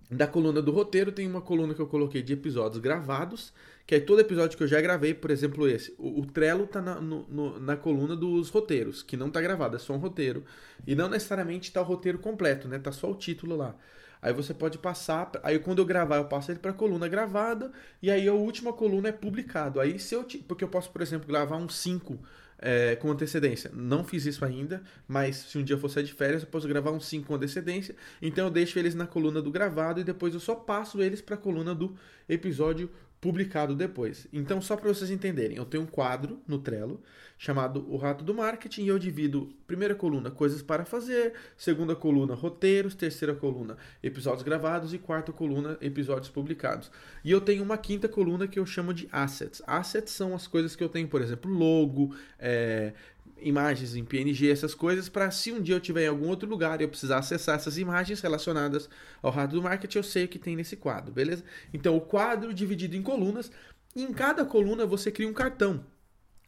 da 0.09 0.27
coluna 0.27 0.61
do 0.61 0.73
roteiro 0.73 1.09
tem 1.13 1.25
uma 1.25 1.39
coluna 1.39 1.73
que 1.73 1.79
eu 1.79 1.87
coloquei 1.87 2.21
de 2.21 2.33
episódios 2.33 2.81
gravados, 2.81 3.53
que 3.87 3.95
é 3.95 3.99
todo 4.01 4.19
episódio 4.19 4.57
que 4.57 4.63
eu 4.63 4.67
já 4.67 4.81
gravei, 4.81 5.13
por 5.13 5.31
exemplo 5.31 5.65
esse. 5.65 5.95
O, 5.97 6.19
o 6.19 6.25
Trello 6.25 6.67
tá 6.67 6.81
na, 6.81 6.99
no, 6.99 7.25
no, 7.29 7.59
na 7.61 7.77
coluna 7.77 8.13
dos 8.13 8.49
roteiros, 8.49 9.01
que 9.01 9.15
não 9.15 9.29
tá 9.29 9.39
gravado, 9.39 9.77
é 9.77 9.79
só 9.79 9.93
um 9.93 9.99
roteiro. 9.99 10.43
E 10.85 10.95
não 10.95 11.07
necessariamente 11.07 11.71
tá 11.71 11.79
o 11.79 11.85
roteiro 11.85 12.19
completo, 12.19 12.67
né? 12.67 12.77
Tá 12.77 12.91
só 12.91 13.09
o 13.09 13.15
título 13.15 13.55
lá. 13.55 13.73
Aí 14.21 14.33
você 14.33 14.53
pode 14.53 14.77
passar, 14.77 15.31
aí 15.41 15.57
quando 15.57 15.79
eu 15.79 15.85
gravar, 15.85 16.17
eu 16.17 16.25
passo 16.25 16.51
ele 16.51 16.59
para 16.59 16.71
coluna 16.71 17.07
gravada 17.07 17.71
e 18.01 18.11
aí 18.11 18.27
a 18.27 18.33
última 18.33 18.71
coluna 18.71 19.09
é 19.09 19.11
publicado. 19.11 19.79
Aí 19.79 19.97
se 19.97 20.13
eu, 20.13 20.25
porque 20.47 20.63
eu 20.63 20.67
posso, 20.67 20.91
por 20.91 21.01
exemplo, 21.01 21.27
gravar 21.27 21.57
um 21.57 21.67
5 21.67 22.19
é, 22.61 22.95
com 22.95 23.09
antecedência. 23.09 23.71
Não 23.73 24.03
fiz 24.03 24.25
isso 24.25 24.45
ainda, 24.45 24.83
mas 25.07 25.37
se 25.37 25.57
um 25.57 25.63
dia 25.63 25.75
eu 25.75 25.79
for 25.79 25.89
sair 25.89 26.03
de 26.03 26.13
férias, 26.13 26.43
eu 26.43 26.47
posso 26.47 26.67
gravar 26.67 26.91
uns 26.91 27.07
5 27.07 27.25
com 27.25 27.35
antecedência. 27.35 27.95
Então 28.21 28.45
eu 28.45 28.51
deixo 28.51 28.77
eles 28.77 28.93
na 28.93 29.07
coluna 29.07 29.41
do 29.41 29.49
gravado 29.49 29.99
e 29.99 30.03
depois 30.03 30.33
eu 30.33 30.39
só 30.39 30.53
passo 30.53 31.01
eles 31.01 31.19
para 31.19 31.35
a 31.35 31.37
coluna 31.37 31.73
do 31.73 31.95
episódio 32.29 32.89
publicado 33.21 33.75
depois. 33.75 34.27
Então, 34.33 34.59
só 34.59 34.75
para 34.75 34.89
vocês 34.89 35.11
entenderem, 35.11 35.55
eu 35.55 35.65
tenho 35.65 35.83
um 35.83 35.87
quadro 35.87 36.41
no 36.47 36.57
Trello 36.57 36.99
chamado 37.37 37.85
O 37.89 37.97
Rato 37.97 38.23
do 38.23 38.35
Marketing 38.35 38.83
e 38.83 38.87
eu 38.87 38.99
divido 38.99 39.51
primeira 39.65 39.95
coluna 39.95 40.29
coisas 40.29 40.61
para 40.61 40.85
fazer, 40.85 41.33
segunda 41.57 41.95
coluna 41.95 42.35
roteiros, 42.35 42.93
terceira 42.93 43.33
coluna 43.33 43.77
episódios 44.03 44.43
gravados 44.43 44.93
e 44.93 44.99
quarta 44.99 45.31
coluna 45.31 45.77
episódios 45.81 46.29
publicados. 46.29 46.91
E 47.23 47.31
eu 47.31 47.41
tenho 47.41 47.63
uma 47.63 47.77
quinta 47.77 48.07
coluna 48.07 48.47
que 48.47 48.59
eu 48.59 48.65
chamo 48.65 48.93
de 48.93 49.07
assets. 49.11 49.61
Assets 49.65 50.13
são 50.13 50.35
as 50.35 50.45
coisas 50.45 50.75
que 50.75 50.83
eu 50.83 50.89
tenho, 50.89 51.07
por 51.07 51.21
exemplo, 51.21 51.51
logo, 51.51 52.15
é, 52.37 52.93
imagens 53.41 53.95
em 53.95 54.03
PNG, 54.03 54.49
essas 54.49 54.73
coisas, 54.73 55.09
para 55.09 55.31
se 55.31 55.51
um 55.51 55.61
dia 55.61 55.75
eu 55.75 55.79
estiver 55.79 56.05
em 56.05 56.09
algum 56.09 56.27
outro 56.27 56.49
lugar 56.49 56.79
e 56.79 56.83
eu 56.83 56.89
precisar 56.89 57.19
acessar 57.19 57.55
essas 57.55 57.77
imagens 57.77 58.21
relacionadas 58.21 58.89
ao 59.21 59.31
rato 59.31 59.55
do 59.55 59.61
marketing, 59.61 59.97
eu 59.97 60.03
sei 60.03 60.25
o 60.25 60.27
que 60.27 60.39
tem 60.39 60.55
nesse 60.55 60.75
quadro, 60.75 61.11
beleza? 61.11 61.43
Então, 61.73 61.95
o 61.95 62.01
quadro 62.01 62.53
dividido 62.53 62.95
em 62.95 63.01
colunas, 63.01 63.51
e 63.95 64.03
em 64.03 64.13
cada 64.13 64.45
coluna 64.45 64.85
você 64.85 65.11
cria 65.11 65.27
um 65.27 65.33
cartão. 65.33 65.85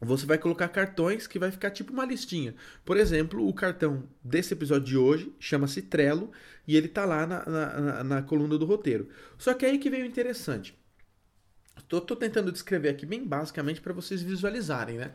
Você 0.03 0.25
vai 0.25 0.37
colocar 0.37 0.67
cartões 0.67 1.27
que 1.27 1.39
vai 1.39 1.49
ficar 1.49 1.71
tipo 1.71 1.93
uma 1.93 2.05
listinha. 2.05 2.53
Por 2.83 2.97
exemplo, 2.97 3.47
o 3.47 3.53
cartão 3.53 4.03
desse 4.23 4.53
episódio 4.53 4.85
de 4.85 4.97
hoje 4.97 5.33
chama-se 5.39 5.81
Trello 5.81 6.31
e 6.67 6.75
ele 6.75 6.89
tá 6.89 7.05
lá 7.05 7.25
na, 7.25 7.45
na, 7.45 8.03
na, 8.03 8.21
coluna 8.21 8.57
do 8.57 8.65
roteiro. 8.65 9.07
Só 9.37 9.53
que 9.53 9.65
aí 9.65 9.77
que 9.77 9.89
veio 9.89 10.05
interessante. 10.05 10.77
Tô 11.87 12.01
tentando 12.15 12.51
descrever 12.51 12.89
aqui 12.89 13.05
bem 13.05 13.25
basicamente 13.25 13.79
para 13.79 13.93
vocês 13.93 14.21
visualizarem, 14.21 14.97
né? 14.97 15.13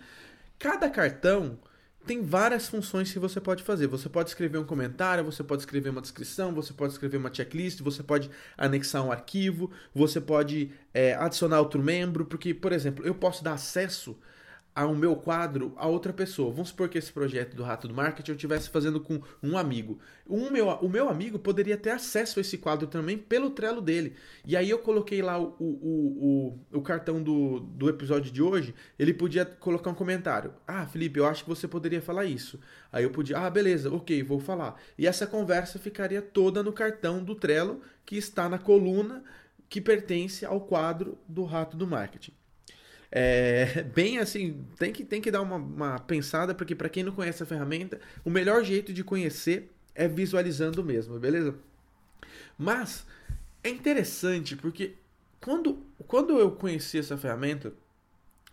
Cada 0.58 0.88
cartão 0.88 1.58
tem 2.06 2.22
várias 2.22 2.68
funções 2.68 3.12
que 3.12 3.18
você 3.18 3.40
pode 3.40 3.62
fazer. 3.62 3.86
Você 3.86 4.08
pode 4.08 4.30
escrever 4.30 4.58
um 4.58 4.64
comentário, 4.64 5.24
você 5.24 5.44
pode 5.44 5.62
escrever 5.62 5.90
uma 5.90 6.00
descrição, 6.00 6.54
você 6.54 6.72
pode 6.72 6.92
escrever 6.92 7.18
uma 7.18 7.32
checklist, 7.32 7.80
você 7.80 8.02
pode 8.02 8.30
anexar 8.56 9.04
um 9.04 9.12
arquivo, 9.12 9.70
você 9.94 10.20
pode 10.20 10.70
é, 10.94 11.14
adicionar 11.14 11.60
outro 11.60 11.82
membro, 11.82 12.24
porque, 12.24 12.54
por 12.54 12.72
exemplo, 12.72 13.04
eu 13.04 13.14
posso 13.14 13.44
dar 13.44 13.52
acesso 13.52 14.16
ao 14.78 14.94
meu 14.94 15.16
quadro 15.16 15.72
a 15.76 15.88
outra 15.88 16.12
pessoa. 16.12 16.52
Vamos 16.52 16.68
supor 16.68 16.88
que 16.88 16.96
esse 16.96 17.12
projeto 17.12 17.56
do 17.56 17.64
Rato 17.64 17.88
do 17.88 17.94
Marketing 17.94 18.30
eu 18.30 18.34
estivesse 18.36 18.70
fazendo 18.70 19.00
com 19.00 19.20
um 19.42 19.58
amigo. 19.58 19.98
Um 20.24 20.50
meu, 20.50 20.68
o 20.68 20.88
meu 20.88 21.08
amigo 21.08 21.36
poderia 21.36 21.76
ter 21.76 21.90
acesso 21.90 22.38
a 22.38 22.42
esse 22.42 22.56
quadro 22.56 22.86
também 22.86 23.18
pelo 23.18 23.50
Trello 23.50 23.80
dele. 23.80 24.14
E 24.46 24.56
aí 24.56 24.70
eu 24.70 24.78
coloquei 24.78 25.20
lá 25.20 25.36
o, 25.36 25.52
o, 25.58 26.58
o, 26.72 26.78
o 26.78 26.80
cartão 26.80 27.20
do, 27.20 27.58
do 27.58 27.88
episódio 27.88 28.30
de 28.30 28.40
hoje, 28.40 28.72
ele 28.96 29.12
podia 29.12 29.44
colocar 29.44 29.90
um 29.90 29.94
comentário. 29.94 30.54
Ah, 30.64 30.86
Felipe, 30.86 31.18
eu 31.18 31.26
acho 31.26 31.42
que 31.42 31.50
você 31.50 31.66
poderia 31.66 32.00
falar 32.00 32.26
isso. 32.26 32.60
Aí 32.92 33.02
eu 33.02 33.10
podia, 33.10 33.36
ah, 33.36 33.50
beleza, 33.50 33.92
ok, 33.92 34.22
vou 34.22 34.38
falar. 34.38 34.80
E 34.96 35.08
essa 35.08 35.26
conversa 35.26 35.80
ficaria 35.80 36.22
toda 36.22 36.62
no 36.62 36.72
cartão 36.72 37.24
do 37.24 37.34
Trello, 37.34 37.80
que 38.06 38.16
está 38.16 38.48
na 38.48 38.58
coluna 38.58 39.24
que 39.68 39.80
pertence 39.80 40.46
ao 40.46 40.60
quadro 40.60 41.18
do 41.28 41.42
Rato 41.44 41.76
do 41.76 41.86
Marketing. 41.86 42.32
É, 43.10 43.82
bem 43.94 44.18
assim, 44.18 44.64
tem 44.78 44.92
que, 44.92 45.04
tem 45.04 45.20
que 45.20 45.30
dar 45.30 45.42
uma, 45.42 45.56
uma 45.56 45.98
pensada, 45.98 46.54
porque 46.54 46.74
para 46.74 46.88
quem 46.88 47.02
não 47.02 47.12
conhece 47.12 47.42
a 47.42 47.46
ferramenta, 47.46 48.00
o 48.24 48.30
melhor 48.30 48.64
jeito 48.64 48.92
de 48.92 49.02
conhecer 49.02 49.70
é 49.94 50.06
visualizando 50.06 50.84
mesmo, 50.84 51.18
beleza? 51.18 51.54
Mas 52.56 53.06
é 53.62 53.68
interessante 53.68 54.56
porque 54.56 54.94
quando, 55.40 55.82
quando 56.06 56.38
eu 56.38 56.50
conheci 56.52 56.98
essa 56.98 57.16
ferramenta, 57.16 57.72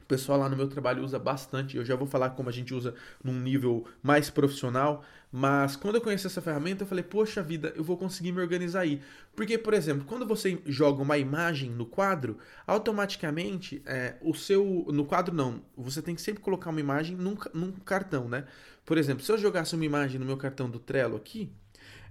O 0.06 0.08
pessoal 0.08 0.38
lá 0.38 0.48
no 0.48 0.56
meu 0.56 0.68
trabalho 0.68 1.04
usa 1.04 1.18
bastante. 1.18 1.76
Eu 1.76 1.84
já 1.84 1.96
vou 1.96 2.06
falar 2.06 2.30
como 2.30 2.48
a 2.48 2.52
gente 2.52 2.76
usa 2.76 2.94
num 3.24 3.34
nível 3.34 3.86
mais 4.04 4.30
profissional. 4.30 5.04
Mas 5.32 5.76
quando 5.76 5.96
eu 5.96 6.02
conheci 6.02 6.28
essa 6.28 6.44
ferramenta, 6.44 6.84
eu 6.84 6.88
falei, 6.88 7.04
poxa 7.04 7.42
vida, 7.42 7.74
eu 7.76 7.84
vou 7.84 7.98
conseguir 7.98 8.32
me 8.32 8.40
organizar 8.40 8.82
aí. 8.82 9.02
Porque, 9.36 9.58
por 9.58 9.74
exemplo, 9.74 10.06
quando 10.06 10.24
você 10.24 10.62
joga 10.68 11.02
uma 11.02 11.18
imagem 11.18 11.72
no 11.72 11.88
quadro, 11.88 12.38
automaticamente 12.68 13.82
é, 13.84 14.16
o 14.22 14.36
seu. 14.36 14.86
No 14.90 15.06
quadro 15.06 15.34
não. 15.34 15.60
Você 15.76 16.04
tem 16.04 16.14
que 16.14 16.22
sempre 16.22 16.44
colocar 16.44 16.70
uma 16.70 16.80
imagem 16.80 17.18
num, 17.18 17.36
num 17.52 17.72
cartão, 17.72 18.30
né? 18.30 18.46
Por 18.86 19.00
exemplo, 19.00 19.24
se 19.24 19.32
eu 19.32 19.40
jogasse 19.40 19.74
uma 19.74 19.86
imagem 19.86 20.20
no 20.20 20.26
meu 20.26 20.38
cartão 20.38 20.70
do 20.70 20.78
Trello 20.78 21.16
aqui, 21.16 21.52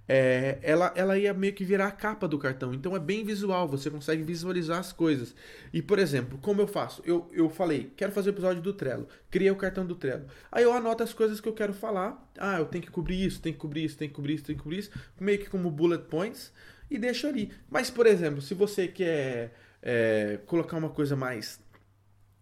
é, 0.06 0.58
ela, 0.62 0.92
ela 0.94 1.18
ia 1.18 1.32
meio 1.32 1.52
que 1.52 1.64
virar 1.64 1.86
a 1.86 1.90
capa 1.90 2.28
do 2.28 2.38
cartão. 2.38 2.74
Então 2.74 2.94
é 2.94 3.00
bem 3.00 3.24
visual, 3.24 3.66
você 3.66 3.90
consegue 3.90 4.22
visualizar 4.22 4.78
as 4.78 4.92
coisas. 4.92 5.34
E, 5.72 5.80
por 5.80 5.98
exemplo, 5.98 6.38
como 6.38 6.60
eu 6.60 6.66
faço? 6.66 7.02
Eu, 7.06 7.30
eu 7.32 7.48
falei, 7.48 7.90
quero 7.96 8.12
fazer 8.12 8.30
o 8.30 8.32
episódio 8.32 8.62
do 8.62 8.72
Trello. 8.72 9.08
Criei 9.30 9.50
o 9.50 9.56
cartão 9.56 9.86
do 9.86 9.94
Trello. 9.94 10.26
Aí 10.52 10.62
eu 10.62 10.72
anoto 10.72 11.02
as 11.02 11.12
coisas 11.12 11.40
que 11.40 11.48
eu 11.48 11.54
quero 11.54 11.72
falar. 11.72 12.30
Ah, 12.38 12.58
eu 12.58 12.66
tenho 12.66 12.84
que 12.84 12.90
cobrir 12.90 13.24
isso, 13.24 13.40
tenho 13.40 13.54
que 13.54 13.60
cobrir 13.60 13.84
isso, 13.84 13.96
tenho 13.96 14.10
que 14.10 14.16
cobrir 14.16 14.34
isso, 14.34 14.44
tenho 14.44 14.58
que 14.58 14.62
cobrir 14.62 14.78
isso. 14.78 14.90
Meio 15.18 15.38
que 15.38 15.48
como 15.48 15.70
bullet 15.70 16.04
points. 16.04 16.52
E 16.90 16.98
deixo 16.98 17.26
ali. 17.26 17.50
Mas, 17.70 17.90
por 17.90 18.06
exemplo, 18.06 18.42
se 18.42 18.52
você 18.52 18.86
quer 18.86 19.54
é, 19.82 20.38
colocar 20.46 20.76
uma 20.76 20.90
coisa 20.90 21.16
mais 21.16 21.62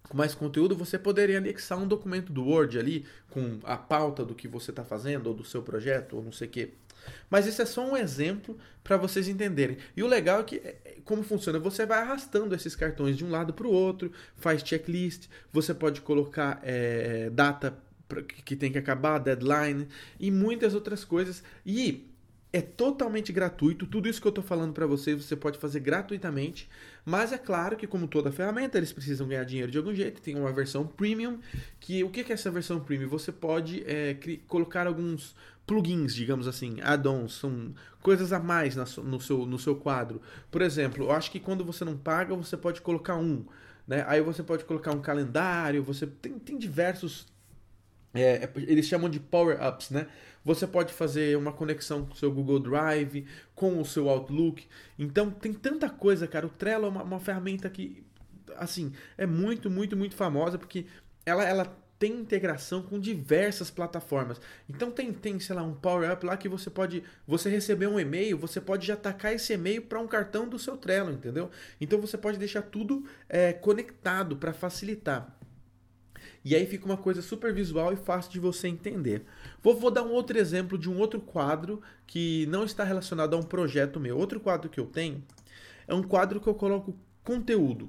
com 0.09 0.17
mais 0.17 0.35
conteúdo, 0.35 0.77
você 0.77 0.99
poderia 0.99 1.39
anexar 1.39 1.79
um 1.79 1.87
documento 1.87 2.33
do 2.33 2.45
Word 2.45 2.79
ali 2.79 3.07
com 3.31 3.59
a 3.63 3.77
pauta 3.77 4.25
do 4.25 4.35
que 4.35 4.47
você 4.47 4.71
está 4.71 4.85
fazendo, 4.85 5.29
ou 5.29 5.35
do 5.35 5.45
seu 5.45 5.63
projeto, 5.63 6.17
ou 6.17 6.23
não 6.23 6.33
sei 6.33 6.49
o 6.49 6.51
que. 6.51 6.75
Mas 7.29 7.47
esse 7.47 7.61
é 7.63 7.65
só 7.65 7.85
um 7.85 7.97
exemplo 7.97 8.59
para 8.83 8.97
vocês 8.97 9.29
entenderem. 9.29 9.79
E 9.97 10.03
o 10.03 10.07
legal 10.07 10.41
é 10.41 10.45
que, 10.45 10.57
é, 10.57 10.77
é, 10.85 10.97
como 11.05 11.23
funciona, 11.23 11.59
você 11.59 11.87
vai 11.87 12.01
arrastando 12.01 12.55
esses 12.55 12.75
cartões 12.75 13.17
de 13.17 13.25
um 13.25 13.31
lado 13.31 13.53
para 13.53 13.67
o 13.67 13.73
outro, 13.73 14.13
faz 14.37 14.63
checklist, 14.63 15.29
você 15.53 15.73
pode 15.73 16.01
colocar 16.01 16.61
é, 16.63 17.31
data 17.31 17.77
que 18.45 18.55
tem 18.55 18.71
que 18.71 18.79
acabar, 18.79 19.19
deadline 19.19 19.89
e 20.21 20.31
muitas 20.31 20.75
outras 20.75 21.05
coisas. 21.05 21.43
E 21.65 22.13
é 22.53 22.61
totalmente 22.61 23.33
gratuito. 23.33 23.87
Tudo 23.87 24.09
isso 24.09 24.21
que 24.21 24.27
eu 24.27 24.31
estou 24.31 24.45
falando 24.45 24.75
para 24.75 24.87
vocês 24.87 25.25
você 25.25 25.35
pode 25.35 25.59
fazer 25.59 25.81
gratuitamente. 25.81 26.69
Mas 27.05 27.33
é 27.33 27.39
claro 27.39 27.77
que, 27.77 27.87
como 27.87 28.07
toda 28.07 28.31
ferramenta, 28.31 28.77
eles 28.77 28.93
precisam 28.93 29.27
ganhar 29.27 29.45
dinheiro 29.45 29.73
de 29.73 29.79
algum 29.79 29.95
jeito. 29.95 30.21
Tem 30.21 30.37
uma 30.37 30.53
versão 30.53 30.87
premium. 30.87 31.39
Que 31.81 32.05
o 32.05 32.11
que 32.11 32.21
é 32.21 32.33
essa 32.33 32.51
versão 32.51 32.79
premium? 32.79 33.09
Você 33.09 33.33
pode 33.33 33.83
é, 33.87 34.17
colocar 34.47 34.87
alguns 34.87 35.35
plugins, 35.67 36.15
digamos 36.15 36.47
assim, 36.47 36.81
add-ons, 36.83 37.35
são 37.35 37.75
coisas 38.01 38.33
a 38.33 38.39
mais 38.39 38.75
no 38.77 39.21
seu, 39.21 39.47
no 39.47 39.59
seu 39.59 39.77
quadro. 39.77 40.21
Por 40.51 40.63
exemplo, 40.63 41.05
eu 41.05 41.13
acho 41.13 41.31
que 41.31 41.41
quando 41.41 41.65
você 41.65 41.85
não 41.85 41.97
paga, 41.97 42.35
você 42.35 42.57
pode 42.57 42.81
colocar 42.81 43.17
um. 43.17 43.45
Né? 43.87 44.05
Aí 44.07 44.21
você 44.21 44.43
pode 44.43 44.65
colocar 44.65 44.93
um 44.93 45.01
calendário, 45.01 45.83
você 45.83 46.07
tem, 46.07 46.39
tem 46.39 46.59
diversos. 46.59 47.27
É, 48.15 48.51
eles 48.57 48.87
chamam 48.87 49.09
de 49.09 49.19
power-ups, 49.19 49.91
né? 49.91 50.07
Você 50.45 50.67
pode 50.67 50.93
fazer 50.93 51.37
uma 51.39 51.53
conexão 51.53 52.05
com 52.05 52.13
o 52.13 52.17
seu 52.17 52.31
Google 52.31 52.59
Drive, 52.59 53.25
com 53.55 53.81
o 53.81 53.85
seu 53.85 54.09
Outlook. 54.09 54.67
Então 54.99 55.31
tem 55.31 55.53
tanta 55.55 55.89
coisa, 55.89 56.27
cara. 56.27 56.47
O 56.47 56.51
Trello 56.51 56.87
é 56.87 56.89
uma, 56.89 57.03
uma 57.03 57.21
ferramenta 57.21 57.71
que, 57.71 58.05
assim, 58.57 58.93
é 59.17 59.25
muito, 59.25 59.71
muito, 59.71 59.97
muito 59.97 60.15
famosa 60.15 60.59
porque 60.59 60.85
ela, 61.25 61.45
ela 61.45 61.82
tem 62.03 62.15
integração 62.15 62.83
com 62.83 62.99
diversas 62.99 63.71
plataformas. 63.71 64.41
Então 64.69 64.91
tem, 64.91 65.13
tem, 65.13 65.39
sei 65.39 65.55
lá, 65.55 65.63
um 65.63 65.73
Power 65.73 66.13
Up 66.13 66.27
lá 66.27 66.37
que 66.37 66.49
você 66.49 66.69
pode, 66.69 67.05
você 67.25 67.49
receber 67.49 67.87
um 67.87 68.01
e-mail, 68.01 68.37
você 68.37 68.61
pode 68.61 68.85
já 68.85 68.95
atacar 68.95 69.33
esse 69.33 69.53
e-mail 69.53 69.83
para 69.83 70.01
um 70.01 70.09
cartão 70.09 70.49
do 70.49 70.59
seu 70.59 70.77
Trello, 70.77 71.13
entendeu? 71.13 71.49
Então 71.81 72.01
você 72.01 72.19
pode 72.19 72.39
deixar 72.39 72.63
tudo 72.63 73.05
é, 73.29 73.53
conectado 73.53 74.35
para 74.37 74.53
facilitar. 74.53 75.33
E 76.45 76.57
aí 76.57 76.67
fica 76.67 76.87
uma 76.87 76.97
coisa 76.97 77.23
super 77.23 77.55
visual 77.55 77.93
e 77.93 77.97
fácil 77.97 78.33
de 78.33 78.41
você 78.41 78.67
entender. 78.67 79.25
Vou, 79.63 79.77
vou 79.77 79.89
dar 79.93 80.03
um 80.03 80.11
outro 80.11 80.37
exemplo 80.37 80.77
de 80.77 80.91
um 80.91 80.99
outro 80.99 81.21
quadro 81.21 81.81
que 82.05 82.47
não 82.47 82.65
está 82.65 82.83
relacionado 82.83 83.35
a 83.35 83.39
um 83.39 83.45
projeto 83.45 84.01
meu. 84.01 84.19
Outro 84.19 84.41
quadro 84.41 84.69
que 84.69 84.81
eu 84.81 84.87
tenho 84.87 85.23
é 85.87 85.95
um 85.95 86.03
quadro 86.03 86.41
que 86.41 86.49
eu 86.49 86.55
coloco 86.55 86.99
conteúdo. 87.23 87.89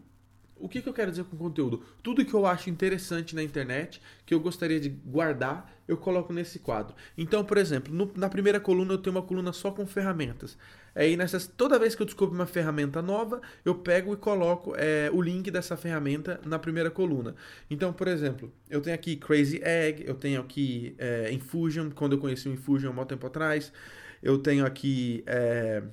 O 0.57 0.69
que, 0.69 0.81
que, 0.81 0.88
eu 0.88 0.93
quero 0.93 1.12
dizer 1.12 1.25
com 1.25 1.36
conteúdo? 1.36 1.83
Tudo 2.01 2.24
que 2.24 2.33
eu 2.33 2.45
acho 2.45 2.69
interessante 2.69 3.36
na 3.36 3.43
internet, 3.43 4.01
que 4.25 4.33
eu 4.33 4.39
gostaria 4.39 4.79
de 4.79 4.89
guardar, 4.89 5.74
eu 5.88 5.98
coloco 5.98 6.31
nesse 6.31 6.60
quadro. 6.60 6.95
Então, 7.17 7.43
por 7.43 7.57
exemplo, 7.57 7.93
no, 7.93 8.12
na 8.15 8.29
primeira 8.29 8.60
coluna 8.60 8.93
eu 8.93 8.98
tenho 8.98 9.15
uma 9.15 9.22
coluna 9.22 9.51
só 9.51 9.72
com 9.72 9.86
ferramentas. 9.86 10.57
Aí 10.95 11.17
nessas, 11.17 11.48
toda 11.48 11.79
vez 11.79 11.95
que 11.95 12.01
eu 12.01 12.05
descubro 12.05 12.36
uma 12.36 12.45
ferramenta 12.45 13.01
nova, 13.01 13.41
eu 13.65 13.75
pego 13.75 14.13
e 14.13 14.17
coloco 14.17 14.74
é, 14.77 15.10
o 15.12 15.22
link 15.22 15.50
dessa 15.50 15.75
ferramenta 15.75 16.39
na 16.45 16.60
primeira 16.60 16.91
coluna. 16.91 17.36
Então, 17.69 17.91
por 17.91 18.07
exemplo, 18.07 18.51
eu 18.69 18.79
tenho 18.79 18.95
aqui 18.95 19.15
Crazy 19.15 19.60
Egg, 19.63 20.03
eu 20.05 20.13
tenho 20.13 20.39
aqui 20.39 20.95
é, 20.98 21.31
Infusion, 21.31 21.89
quando 21.89 22.13
eu 22.13 22.19
conheci 22.19 22.48
o 22.48 22.53
Infusion 22.53 22.93
há 22.95 23.01
um 23.01 23.05
tempo 23.05 23.25
atrás. 23.25 23.74
Eu 24.22 24.38
tenho 24.38 24.65
aqui 24.65 25.24
é, 25.25 25.83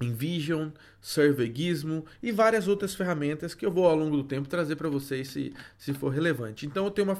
Envision, 0.00 0.70
Survegismo 1.00 2.04
e 2.22 2.30
várias 2.30 2.68
outras 2.68 2.94
ferramentas 2.94 3.54
que 3.54 3.64
eu 3.64 3.70
vou 3.70 3.86
ao 3.86 3.96
longo 3.96 4.16
do 4.16 4.24
tempo 4.24 4.48
trazer 4.48 4.76
para 4.76 4.88
vocês 4.88 5.28
se, 5.28 5.54
se 5.78 5.94
for 5.94 6.10
relevante. 6.10 6.66
Então 6.66 6.84
eu 6.84 6.90
tenho 6.90 7.08
uma, 7.08 7.18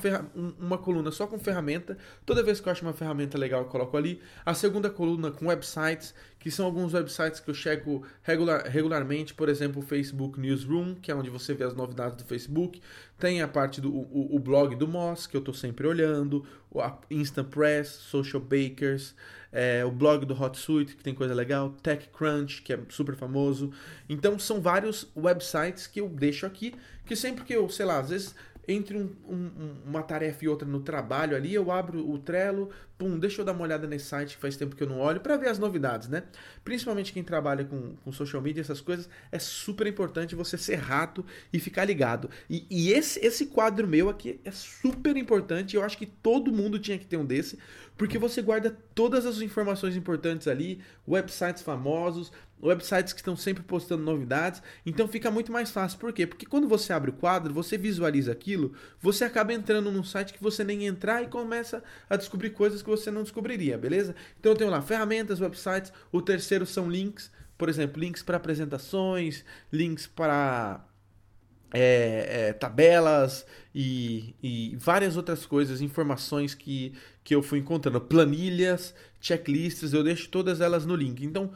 uma 0.58 0.78
coluna 0.78 1.10
só 1.10 1.26
com 1.26 1.38
ferramenta, 1.38 1.96
toda 2.26 2.42
vez 2.42 2.60
que 2.60 2.68
eu 2.68 2.72
acho 2.72 2.84
uma 2.84 2.92
ferramenta 2.92 3.38
legal 3.38 3.62
eu 3.62 3.68
coloco 3.68 3.96
ali. 3.96 4.20
A 4.44 4.52
segunda 4.52 4.90
coluna 4.90 5.30
com 5.30 5.46
websites, 5.46 6.14
que 6.38 6.50
são 6.50 6.66
alguns 6.66 6.92
websites 6.92 7.40
que 7.40 7.48
eu 7.48 7.54
checo 7.54 8.02
regular, 8.22 8.66
regularmente, 8.66 9.32
por 9.32 9.48
exemplo 9.48 9.82
o 9.82 9.84
Facebook 9.84 10.38
Newsroom, 10.38 10.94
que 10.94 11.10
é 11.10 11.14
onde 11.14 11.30
você 11.30 11.54
vê 11.54 11.64
as 11.64 11.74
novidades 11.74 12.16
do 12.16 12.24
Facebook. 12.24 12.82
Tem 13.18 13.40
a 13.40 13.48
parte 13.48 13.80
do 13.80 13.90
o, 13.94 14.36
o 14.36 14.38
blog 14.38 14.74
do 14.76 14.86
Moss, 14.86 15.26
que 15.26 15.36
eu 15.36 15.40
estou 15.40 15.54
sempre 15.54 15.86
olhando, 15.86 16.44
o 16.70 16.82
Instant 17.10 17.48
Press, 17.48 17.88
Social 17.88 18.42
Bakers, 18.42 19.14
é, 19.52 19.84
o 19.84 19.90
blog 19.90 20.24
do 20.24 20.34
HotSuite, 20.34 20.96
que 20.96 21.02
tem 21.02 21.14
coisa 21.14 21.34
legal, 21.34 21.70
TechCrunch, 21.82 22.62
que 22.62 22.72
é 22.72 22.78
super 22.88 23.16
famoso. 23.16 23.72
Então 24.08 24.38
são 24.38 24.60
vários 24.60 25.08
websites 25.16 25.86
que 25.86 26.00
eu 26.00 26.08
deixo 26.08 26.46
aqui, 26.46 26.74
que 27.04 27.16
sempre 27.16 27.44
que 27.44 27.52
eu, 27.52 27.68
sei 27.68 27.86
lá, 27.86 27.98
às 27.98 28.10
vezes 28.10 28.34
entre 28.70 28.96
um, 28.96 29.10
um, 29.28 29.74
uma 29.86 30.02
tarefa 30.02 30.44
e 30.44 30.48
outra 30.48 30.66
no 30.66 30.80
trabalho 30.80 31.36
ali, 31.36 31.52
eu 31.52 31.70
abro 31.70 32.08
o 32.08 32.18
Trello, 32.18 32.70
pum, 32.96 33.18
deixa 33.18 33.40
eu 33.40 33.44
dar 33.44 33.52
uma 33.52 33.62
olhada 33.62 33.86
nesse 33.86 34.06
site 34.06 34.36
que 34.36 34.40
faz 34.40 34.56
tempo 34.56 34.76
que 34.76 34.82
eu 34.82 34.88
não 34.88 34.98
olho, 34.98 35.20
para 35.20 35.36
ver 35.36 35.48
as 35.48 35.58
novidades, 35.58 36.08
né? 36.08 36.24
Principalmente 36.62 37.12
quem 37.12 37.24
trabalha 37.24 37.64
com, 37.64 37.96
com 37.96 38.12
social 38.12 38.42
media, 38.42 38.60
essas 38.60 38.80
coisas, 38.80 39.08
é 39.32 39.38
super 39.38 39.86
importante 39.86 40.34
você 40.34 40.58
ser 40.58 40.76
rato 40.76 41.24
e 41.52 41.58
ficar 41.58 41.84
ligado. 41.84 42.28
E, 42.48 42.66
e 42.70 42.92
esse, 42.92 43.18
esse 43.24 43.46
quadro 43.46 43.88
meu 43.88 44.08
aqui 44.08 44.40
é 44.44 44.50
super 44.50 45.16
importante, 45.16 45.76
eu 45.76 45.82
acho 45.82 45.96
que 45.96 46.06
todo 46.06 46.52
mundo 46.52 46.78
tinha 46.78 46.98
que 46.98 47.06
ter 47.06 47.16
um 47.16 47.24
desse, 47.24 47.58
porque 47.96 48.18
você 48.18 48.40
guarda 48.40 48.76
todas 48.94 49.26
as 49.26 49.40
informações 49.40 49.96
importantes 49.96 50.48
ali, 50.48 50.80
websites 51.06 51.62
famosos, 51.62 52.32
websites 52.62 53.12
que 53.12 53.20
estão 53.20 53.36
sempre 53.36 53.62
postando 53.62 54.02
novidades, 54.02 54.62
então 54.84 55.08
fica 55.08 55.30
muito 55.30 55.50
mais 55.50 55.70
fácil. 55.70 55.98
Por 55.98 56.12
quê? 56.12 56.26
Porque 56.26 56.46
quando 56.46 56.68
você 56.68 56.92
abre 56.92 57.10
o 57.10 57.14
quadro, 57.14 57.52
você 57.52 57.78
visualiza 57.78 58.32
aquilo, 58.32 58.72
você 59.00 59.24
acaba 59.24 59.52
entrando 59.52 59.90
num 59.90 60.04
site 60.04 60.32
que 60.32 60.42
você 60.42 60.62
nem 60.62 60.86
entrar 60.86 61.22
e 61.22 61.26
começa 61.26 61.82
a 62.08 62.16
descobrir 62.16 62.50
coisas 62.50 62.82
que 62.82 62.88
você 62.88 63.10
não 63.10 63.22
descobriria, 63.22 63.78
beleza? 63.78 64.14
Então 64.38 64.52
eu 64.52 64.56
tenho 64.56 64.70
lá 64.70 64.82
ferramentas, 64.82 65.40
websites, 65.40 65.92
o 66.12 66.20
terceiro 66.20 66.66
são 66.66 66.90
links, 66.90 67.30
por 67.56 67.68
exemplo, 67.68 68.00
links 68.00 68.22
para 68.22 68.36
apresentações, 68.36 69.44
links 69.72 70.06
para 70.06 70.84
é, 71.72 72.48
é, 72.48 72.52
tabelas 72.52 73.46
e, 73.74 74.34
e, 74.42 74.76
várias 74.76 75.16
outras 75.16 75.46
coisas, 75.46 75.80
informações 75.80 76.54
que, 76.54 76.92
que 77.22 77.34
eu 77.34 77.42
fui 77.42 77.58
encontrando, 77.58 78.00
planilhas, 78.00 78.94
checklists, 79.20 79.92
eu 79.92 80.02
deixo 80.02 80.28
todas 80.28 80.60
elas 80.60 80.84
no 80.84 80.96
link. 80.96 81.24
Então, 81.24 81.52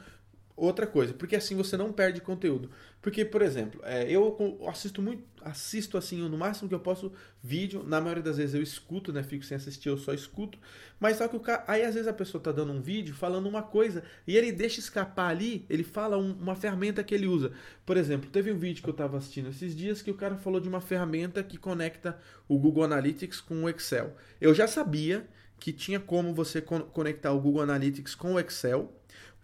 outra 0.57 0.87
coisa, 0.87 1.13
porque 1.13 1.35
assim 1.35 1.57
você 1.57 1.77
não 1.77 1.93
perde 1.93 2.21
conteúdo. 2.21 2.71
Porque, 3.03 3.25
por 3.25 3.43
exemplo, 3.43 3.81
é, 3.85 4.11
eu 4.11 4.59
assisto 4.67 5.03
muito, 5.03 5.23
assisto 5.43 5.99
assim, 5.99 6.27
no 6.27 6.39
máximo 6.39 6.69
que 6.69 6.75
eu 6.75 6.81
posso, 6.81 7.13
vídeo. 7.43 7.85
Na 7.87 8.01
maioria 8.01 8.23
das 8.23 8.39
vezes 8.39 8.55
eu 8.55 8.63
escuto, 8.63 9.13
né? 9.13 9.23
Fico 9.23 9.45
sem 9.45 9.57
assistir, 9.57 9.89
eu 9.89 9.99
só 9.99 10.15
escuto. 10.15 10.59
Mas 10.99 11.19
só 11.19 11.29
que 11.29 11.37
o 11.37 11.41
cara, 11.41 11.65
aí 11.67 11.83
às 11.83 11.95
vezes 11.95 12.09
a 12.09 12.15
pessoa 12.15 12.43
tá 12.43 12.51
dando 12.51 12.73
um 12.73 12.81
vídeo 12.81 13.15
falando 13.15 13.47
uma 13.47 13.63
coisa 13.63 14.03
e 14.27 14.37
ele 14.37 14.51
deixa 14.53 14.81
escapar 14.81 15.29
ali, 15.29 15.67
ele 15.69 15.83
fala 15.83 16.17
um, 16.17 16.33
uma 16.33 16.55
ferramenta 16.55 17.05
que 17.05 17.15
ele 17.15 17.27
usa. 17.27 17.53
Por 17.85 17.97
exemplo, 17.97 18.31
teve 18.31 18.51
um 18.51 18.57
vídeo 18.57 18.83
que 18.83 18.89
eu 18.89 18.95
tava 18.95 19.19
assistindo 19.19 19.51
esses 19.51 19.77
dias 19.77 20.01
que 20.01 20.11
o 20.11 20.15
cara 20.15 20.37
falou 20.37 20.61
de 20.61 20.69
uma 20.69 20.81
ferramenta 20.81 21.43
que 21.43 21.59
conecta 21.59 22.17
o 22.49 22.59
Google 22.59 22.85
Analytics 22.85 23.41
com 23.41 23.65
o 23.65 23.69
Excel. 23.69 24.17
Eu 24.41 24.55
já 24.55 24.67
sabia 24.67 25.29
que 25.59 25.73
tinha 25.73 26.01
como 26.01 26.33
você 26.33 26.61
conectar 26.61 27.33
o 27.33 27.41
Google 27.41 27.63
Analytics 27.63 28.15
com 28.15 28.35
o 28.35 28.41
Excel 28.41 28.91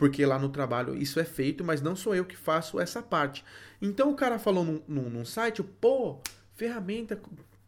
porque 0.01 0.25
lá 0.25 0.39
no 0.39 0.49
trabalho 0.49 0.97
isso 0.97 1.21
é 1.21 1.25
feito, 1.27 1.63
mas 1.63 1.83
não 1.83 1.95
sou 1.95 2.15
eu 2.15 2.25
que 2.25 2.35
faço 2.35 2.81
essa 2.81 3.03
parte. 3.03 3.45
Então 3.83 4.11
o 4.11 4.15
cara 4.15 4.39
falou 4.39 4.65
num, 4.65 4.81
num, 4.89 5.11
num 5.11 5.25
site, 5.27 5.63
pô, 5.63 6.19
ferramenta 6.55 7.21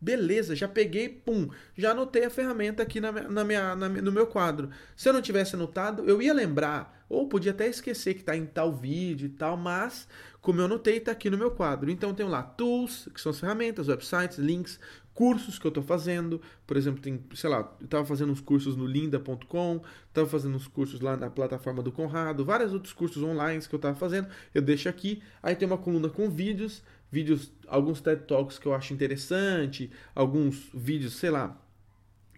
Beleza, 0.03 0.57
já 0.57 0.67
peguei, 0.67 1.09
pum, 1.09 1.49
já 1.79 1.93
anotei 1.93 2.25
a 2.25 2.31
ferramenta 2.31 2.83
aqui 2.83 3.01
na, 3.01 3.13
na 3.13 3.45
minha, 3.45 3.77
na, 3.77 3.89
no 3.89 4.11
meu 4.11 4.27
quadro. 4.27 4.69
Se 4.97 5.09
eu 5.09 5.13
não 5.13 5.23
tivesse 5.23 5.55
anotado, 5.55 6.03
eu 6.11 6.21
ia 6.21 6.35
lembrar, 6.35 7.07
ou 7.09 7.29
podia 7.29 7.53
até 7.53 7.69
esquecer 7.69 8.15
que 8.15 8.21
está 8.21 8.37
em 8.37 8.45
tal 8.45 8.75
vídeo 8.75 9.27
e 9.27 9.29
tal, 9.29 9.57
mas 9.57 10.09
como 10.41 10.61
eu 10.61 10.65
anotei, 10.65 10.97
está 10.97 11.13
aqui 11.13 11.31
no 11.31 11.39
meu 11.39 11.53
quadro. 11.53 11.89
Então 11.89 12.13
tenho 12.13 12.29
lá 12.29 12.43
tools, 12.43 13.09
que 13.15 13.21
são 13.21 13.31
as 13.31 13.39
ferramentas, 13.39 13.87
websites, 13.87 14.39
links, 14.39 14.81
cursos 15.15 15.57
que 15.57 15.65
eu 15.65 15.69
estou 15.69 15.85
fazendo. 15.85 16.41
Por 16.67 16.77
exemplo, 16.77 17.01
tem, 17.01 17.25
sei 17.33 17.49
lá, 17.49 17.73
eu 17.79 17.85
estava 17.85 18.05
fazendo 18.05 18.33
uns 18.33 18.41
cursos 18.41 18.75
no 18.75 18.85
linda.com, 18.85 19.83
estava 20.09 20.29
fazendo 20.29 20.57
uns 20.57 20.67
cursos 20.67 21.01
lá 21.01 21.17
na 21.17 21.31
plataforma 21.31 21.81
do 21.81 21.93
Conrado, 21.93 22.45
vários 22.45 22.73
outros 22.73 22.93
cursos 22.93 23.23
online 23.23 23.63
que 23.63 23.73
eu 23.73 23.77
estava 23.77 23.95
fazendo. 23.95 24.27
Eu 24.53 24.63
deixo 24.63 24.89
aqui. 24.89 25.23
Aí 25.41 25.55
tem 25.55 25.69
uma 25.69 25.79
coluna 25.79 26.09
com 26.09 26.29
vídeos 26.29 26.83
vídeos, 27.13 27.53
alguns 27.69 28.01
TED 28.01 28.23
Talks 28.23 28.59
que 28.59 28.67
eu 28.67 28.75
acho 28.75 28.95
interessante, 28.95 29.91
alguns 30.15 30.71
vídeos, 30.73 31.13
sei 31.13 31.29
lá, 31.29 31.61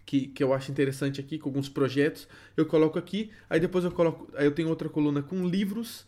que, 0.05 0.27
que 0.27 0.43
eu 0.43 0.53
acho 0.53 0.69
interessante 0.69 1.21
aqui, 1.21 1.39
com 1.39 1.47
alguns 1.47 1.69
projetos, 1.69 2.27
eu 2.57 2.65
coloco 2.65 2.99
aqui, 2.99 3.31
aí 3.49 3.57
depois 3.57 3.85
eu 3.85 3.91
coloco, 3.91 4.29
aí 4.35 4.45
eu 4.45 4.51
tenho 4.51 4.67
outra 4.67 4.89
coluna 4.89 5.23
com 5.23 5.47
livros, 5.47 6.05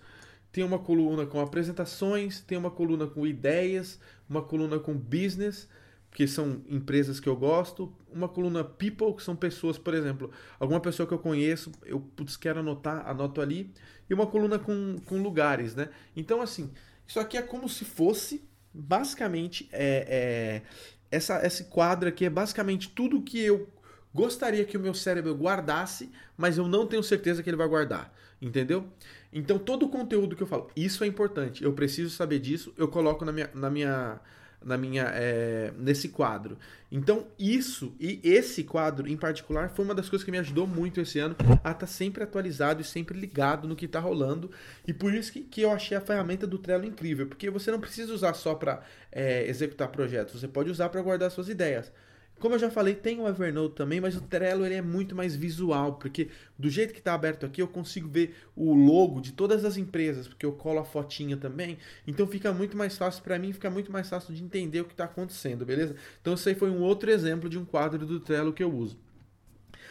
tem 0.51 0.65
uma 0.65 0.77
coluna 0.77 1.25
com 1.25 1.39
apresentações, 1.39 2.41
tem 2.41 2.57
uma 2.57 2.69
coluna 2.69 3.07
com 3.07 3.25
ideias, 3.25 3.99
uma 4.29 4.41
coluna 4.41 4.77
com 4.79 4.93
business, 4.93 5.69
que 6.11 6.27
são 6.27 6.61
empresas 6.67 7.19
que 7.19 7.29
eu 7.29 7.35
gosto, 7.35 7.93
uma 8.11 8.27
coluna 8.27 8.63
people, 8.63 9.13
que 9.13 9.23
são 9.23 9.35
pessoas, 9.35 9.77
por 9.77 9.93
exemplo, 9.93 10.29
alguma 10.59 10.81
pessoa 10.81 11.07
que 11.07 11.13
eu 11.13 11.19
conheço, 11.19 11.71
eu 11.85 12.01
putz, 12.01 12.35
quero 12.35 12.59
anotar, 12.59 13.07
anoto 13.07 13.39
ali, 13.39 13.71
e 14.09 14.13
uma 14.13 14.27
coluna 14.27 14.59
com, 14.59 14.97
com 15.05 15.21
lugares, 15.21 15.73
né? 15.75 15.89
Então, 16.15 16.41
assim, 16.41 16.71
isso 17.07 17.19
aqui 17.19 17.37
é 17.37 17.41
como 17.41 17.69
se 17.69 17.85
fosse 17.85 18.47
basicamente 18.77 19.67
é, 19.71 20.61
é, 20.61 20.61
essa, 21.09 21.45
esse 21.45 21.65
quadro 21.65 22.07
aqui 22.07 22.25
é 22.25 22.29
basicamente 22.29 22.89
tudo 22.89 23.21
que 23.21 23.39
eu 23.39 23.67
gostaria 24.13 24.63
que 24.65 24.77
o 24.77 24.79
meu 24.79 24.93
cérebro 24.93 25.33
guardasse, 25.33 26.11
mas 26.37 26.57
eu 26.57 26.67
não 26.67 26.85
tenho 26.85 27.03
certeza 27.03 27.41
que 27.41 27.49
ele 27.49 27.57
vai 27.57 27.67
guardar, 27.67 28.13
entendeu? 28.41 28.85
Então 29.31 29.57
todo 29.59 29.85
o 29.85 29.89
conteúdo 29.89 30.35
que 30.35 30.43
eu 30.43 30.47
falo, 30.47 30.69
isso 30.75 31.03
é 31.03 31.07
importante, 31.07 31.63
eu 31.63 31.73
preciso 31.73 32.09
saber 32.09 32.39
disso, 32.39 32.73
eu 32.77 32.87
coloco 32.87 33.25
na 33.25 33.31
minha, 33.31 33.49
na 33.53 33.69
minha 33.69 34.19
na 34.63 34.77
minha 34.77 35.03
é, 35.13 35.71
nesse 35.77 36.09
quadro. 36.09 36.57
Então 36.91 37.27
isso 37.37 37.95
e 37.99 38.19
esse 38.23 38.63
quadro 38.63 39.07
em 39.07 39.17
particular 39.17 39.69
foi 39.69 39.83
uma 39.85 39.93
das 39.93 40.09
coisas 40.09 40.23
que 40.23 40.31
me 40.31 40.37
ajudou 40.37 40.65
muito 40.65 41.01
esse 41.01 41.19
ano 41.19 41.35
a 41.49 41.53
estar 41.53 41.73
tá 41.73 41.87
sempre 41.87 42.23
atualizado 42.23 42.81
e 42.81 42.83
sempre 42.83 43.19
ligado 43.19 43.67
no 43.67 43.75
que 43.75 43.85
está 43.85 43.99
rolando 43.99 44.49
e 44.87 44.93
por 44.93 45.13
isso 45.13 45.31
que, 45.31 45.41
que 45.41 45.61
eu 45.61 45.71
achei 45.71 45.97
a 45.97 46.01
ferramenta 46.01 46.47
do 46.47 46.57
Trello 46.57 46.85
incrível, 46.85 47.27
porque 47.27 47.49
você 47.49 47.71
não 47.71 47.79
precisa 47.79 48.13
usar 48.13 48.33
só 48.33 48.55
para 48.55 48.81
é, 49.11 49.47
executar 49.47 49.89
projetos, 49.89 50.39
você 50.39 50.47
pode 50.47 50.69
usar 50.69 50.89
para 50.89 51.01
guardar 51.01 51.29
suas 51.29 51.49
ideias. 51.49 51.91
Como 52.39 52.53
eu 52.53 52.59
já 52.59 52.69
falei, 52.69 52.93
tem 52.93 53.19
o 53.19 53.27
Evernote 53.27 53.75
também, 53.75 53.99
mas 53.99 54.15
o 54.15 54.21
Trello 54.21 54.63
ele 54.63 54.75
é 54.75 54.81
muito 54.81 55.15
mais 55.15 55.35
visual, 55.35 55.95
porque 55.95 56.29
do 56.57 56.69
jeito 56.69 56.93
que 56.93 56.99
está 56.99 57.15
aberto 57.15 57.45
aqui 57.45 57.61
eu 57.61 57.67
consigo 57.67 58.07
ver 58.07 58.35
o 58.55 58.73
logo 58.73 59.19
de 59.19 59.33
todas 59.33 59.65
as 59.65 59.75
empresas, 59.75 60.27
porque 60.27 60.45
eu 60.45 60.51
colo 60.51 60.79
a 60.79 60.85
fotinha 60.85 61.35
também. 61.35 61.79
Então 62.05 62.27
fica 62.27 62.53
muito 62.53 62.77
mais 62.77 62.95
fácil 62.95 63.23
para 63.23 63.39
mim, 63.39 63.51
fica 63.53 63.71
muito 63.71 63.91
mais 63.91 64.07
fácil 64.07 64.35
de 64.35 64.43
entender 64.43 64.81
o 64.81 64.85
que 64.85 64.93
está 64.93 65.05
acontecendo, 65.05 65.65
beleza? 65.65 65.95
Então 66.21 66.35
esse 66.35 66.47
aí 66.49 66.55
foi 66.55 66.69
um 66.69 66.81
outro 66.81 67.09
exemplo 67.09 67.49
de 67.49 67.57
um 67.57 67.65
quadro 67.65 68.05
do 68.05 68.19
Trello 68.19 68.53
que 68.53 68.63
eu 68.63 68.71
uso. 68.71 68.99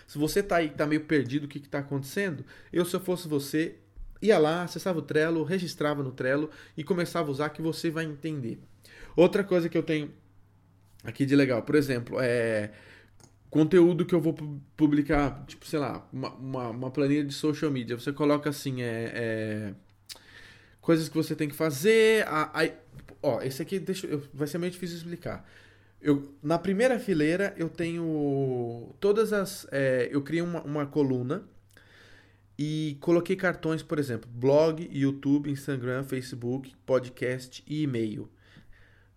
Se 0.06 0.16
você 0.16 0.38
está 0.38 0.56
aí, 0.56 0.66
está 0.66 0.86
meio 0.86 1.00
perdido 1.04 1.44
o 1.44 1.48
que 1.48 1.58
está 1.58 1.80
acontecendo, 1.80 2.44
eu 2.72 2.84
se 2.84 2.94
eu 2.94 3.00
fosse 3.00 3.26
você, 3.26 3.74
ia 4.22 4.38
lá, 4.38 4.62
acessava 4.62 5.00
o 5.00 5.02
Trello, 5.02 5.42
registrava 5.42 6.00
no 6.00 6.12
Trello 6.12 6.48
e 6.76 6.84
começava 6.84 7.28
a 7.28 7.32
usar 7.32 7.48
que 7.48 7.60
você 7.60 7.90
vai 7.90 8.04
entender. 8.04 8.60
Outra 9.16 9.42
coisa 9.42 9.68
que 9.68 9.76
eu 9.76 9.82
tenho 9.82 10.12
aqui 11.06 11.24
de 11.24 11.36
legal. 11.36 11.62
Por 11.62 11.74
exemplo, 11.74 12.18
é 12.20 12.70
conteúdo 13.48 14.04
que 14.04 14.14
eu 14.14 14.20
vou 14.20 14.34
publicar, 14.76 15.44
tipo, 15.46 15.66
sei 15.66 15.78
lá, 15.78 16.06
uma, 16.12 16.34
uma, 16.34 16.70
uma 16.70 16.90
planilha 16.90 17.24
de 17.24 17.32
social 17.32 17.70
media. 17.70 17.98
Você 17.98 18.12
coloca 18.12 18.50
assim, 18.50 18.82
é, 18.82 19.12
é 19.14 19.74
coisas 20.80 21.08
que 21.08 21.14
você 21.14 21.34
tem 21.34 21.48
que 21.48 21.54
fazer. 21.54 22.26
Aí, 22.52 22.72
ó, 23.22 23.40
esse 23.42 23.62
aqui 23.62 23.78
deixa, 23.78 24.06
vai 24.32 24.46
ser 24.46 24.58
meio 24.58 24.72
difícil 24.72 24.96
explicar. 24.96 25.48
Eu, 26.00 26.34
na 26.42 26.58
primeira 26.58 26.98
fileira 26.98 27.54
eu 27.56 27.68
tenho 27.68 28.94
todas 29.00 29.32
as. 29.32 29.66
É, 29.72 30.08
eu 30.12 30.22
criei 30.22 30.42
uma, 30.42 30.62
uma 30.62 30.86
coluna 30.86 31.42
e 32.58 32.96
coloquei 33.00 33.36
cartões, 33.36 33.82
por 33.82 33.98
exemplo, 33.98 34.28
blog, 34.32 34.88
YouTube, 34.92 35.50
Instagram, 35.50 36.04
Facebook, 36.04 36.74
podcast 36.84 37.62
e 37.66 37.82
e-mail. 37.82 38.30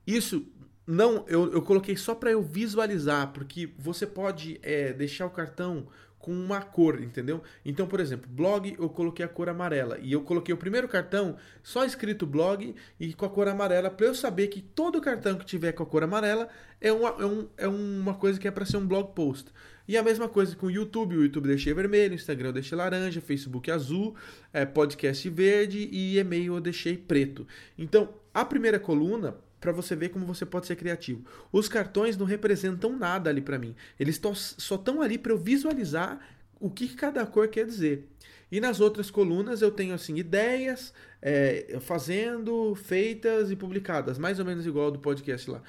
Isso 0.06 0.46
não, 0.92 1.24
eu, 1.28 1.54
eu 1.54 1.62
coloquei 1.62 1.96
só 1.96 2.16
para 2.16 2.32
eu 2.32 2.42
visualizar, 2.42 3.32
porque 3.32 3.70
você 3.78 4.08
pode 4.08 4.60
é, 4.64 4.92
deixar 4.92 5.28
o 5.28 5.30
cartão 5.30 5.86
com 6.18 6.32
uma 6.32 6.62
cor, 6.62 7.00
entendeu? 7.00 7.44
Então, 7.64 7.86
por 7.86 8.00
exemplo, 8.00 8.28
blog 8.28 8.76
eu 8.78 8.90
coloquei 8.90 9.24
a 9.24 9.28
cor 9.28 9.50
amarela 9.50 10.00
e 10.02 10.12
eu 10.12 10.22
coloquei 10.22 10.52
o 10.52 10.58
primeiro 10.58 10.88
cartão 10.88 11.38
só 11.62 11.86
escrito 11.86 12.26
blog 12.26 12.76
e 13.00 13.14
com 13.14 13.24
a 13.24 13.30
cor 13.30 13.48
amarela 13.48 13.92
para 13.92 14.08
eu 14.08 14.16
saber 14.16 14.48
que 14.48 14.64
todo 14.64 15.00
cartão 15.00 15.38
que 15.38 15.46
tiver 15.46 15.74
com 15.74 15.84
a 15.84 15.86
cor 15.86 16.02
amarela 16.02 16.50
é 16.82 16.92
uma, 16.92 17.10
é 17.10 17.26
um, 17.26 17.48
é 17.56 17.68
uma 17.68 18.16
coisa 18.16 18.40
que 18.40 18.48
é 18.48 18.52
para 18.52 18.66
ser 18.66 18.78
um 18.78 18.88
blog 18.88 19.14
post. 19.14 19.52
E 19.88 19.96
a 19.96 20.02
mesma 20.02 20.28
coisa 20.28 20.56
com 20.56 20.66
o 20.66 20.72
YouTube, 20.72 21.18
o 21.18 21.24
YouTube 21.24 21.50
deixei 21.50 21.72
vermelho, 21.72 22.16
Instagram 22.16 22.50
eu 22.50 22.54
deixei 22.54 22.76
laranja, 22.76 23.22
Facebook 23.22 23.70
azul, 23.70 24.16
é, 24.52 24.66
podcast 24.66 25.30
verde 25.30 25.88
e 25.92 26.18
e-mail 26.18 26.56
eu 26.56 26.62
deixei 26.62 26.98
preto. 26.98 27.46
Então, 27.78 28.10
a 28.34 28.44
primeira 28.44 28.80
coluna 28.80 29.38
para 29.60 29.72
você 29.72 29.96
ver 29.96 30.10
como 30.10 30.26
você 30.26 30.46
pode 30.46 30.68
ser 30.68 30.76
criativo. 30.76 31.24
Os 31.52 31.68
cartões 31.68 32.18
não 32.18 32.26
representam 32.26 32.98
nada 32.98 33.30
ali 33.30 33.42
para 33.42 33.60
mim. 33.60 33.76
Eles 34.00 34.20
só 34.58 34.76
estão 34.76 35.02
ali 35.02 35.18
para 35.18 35.32
eu 35.32 35.38
visualizar 35.38 36.20
o 36.60 36.70
que 36.70 36.88
cada 36.90 37.26
cor 37.26 37.48
quer 37.48 37.66
dizer. 37.66 38.08
E 38.52 38.60
nas 38.60 38.80
outras 38.80 39.12
colunas 39.12 39.62
eu 39.62 39.72
tenho 39.72 39.94
assim 39.94 40.16
ideias 40.16 40.94
é, 41.22 41.78
fazendo, 41.82 42.76
feitas 42.76 43.52
e 43.52 43.56
publicadas, 43.56 44.18
mais 44.18 44.40
ou 44.40 44.46
menos 44.46 44.66
igual 44.66 44.86
ao 44.86 44.92
do 44.92 45.00
podcast 45.00 45.50
lá. 45.50 45.62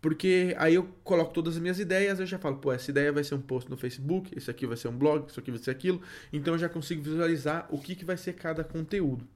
Porque 0.00 0.54
aí 0.58 0.74
eu 0.74 0.88
coloco 1.02 1.32
todas 1.32 1.56
as 1.56 1.60
minhas 1.60 1.80
ideias, 1.80 2.20
eu 2.20 2.26
já 2.26 2.38
falo, 2.38 2.58
pô, 2.58 2.72
essa 2.72 2.90
ideia 2.90 3.12
vai 3.12 3.24
ser 3.24 3.34
um 3.34 3.40
post 3.40 3.68
no 3.68 3.76
Facebook, 3.76 4.36
isso 4.36 4.48
aqui 4.50 4.64
vai 4.64 4.76
ser 4.76 4.88
um 4.88 4.96
blog, 4.96 5.28
isso 5.28 5.40
aqui 5.40 5.50
vai 5.50 5.58
ser 5.58 5.72
aquilo. 5.72 6.00
Então 6.32 6.54
eu 6.54 6.58
já 6.58 6.68
consigo 6.68 7.02
visualizar 7.02 7.66
o 7.70 7.80
que, 7.80 7.96
que 7.96 8.04
vai 8.04 8.16
ser 8.16 8.34
cada 8.34 8.62
conteúdo. 8.62 9.26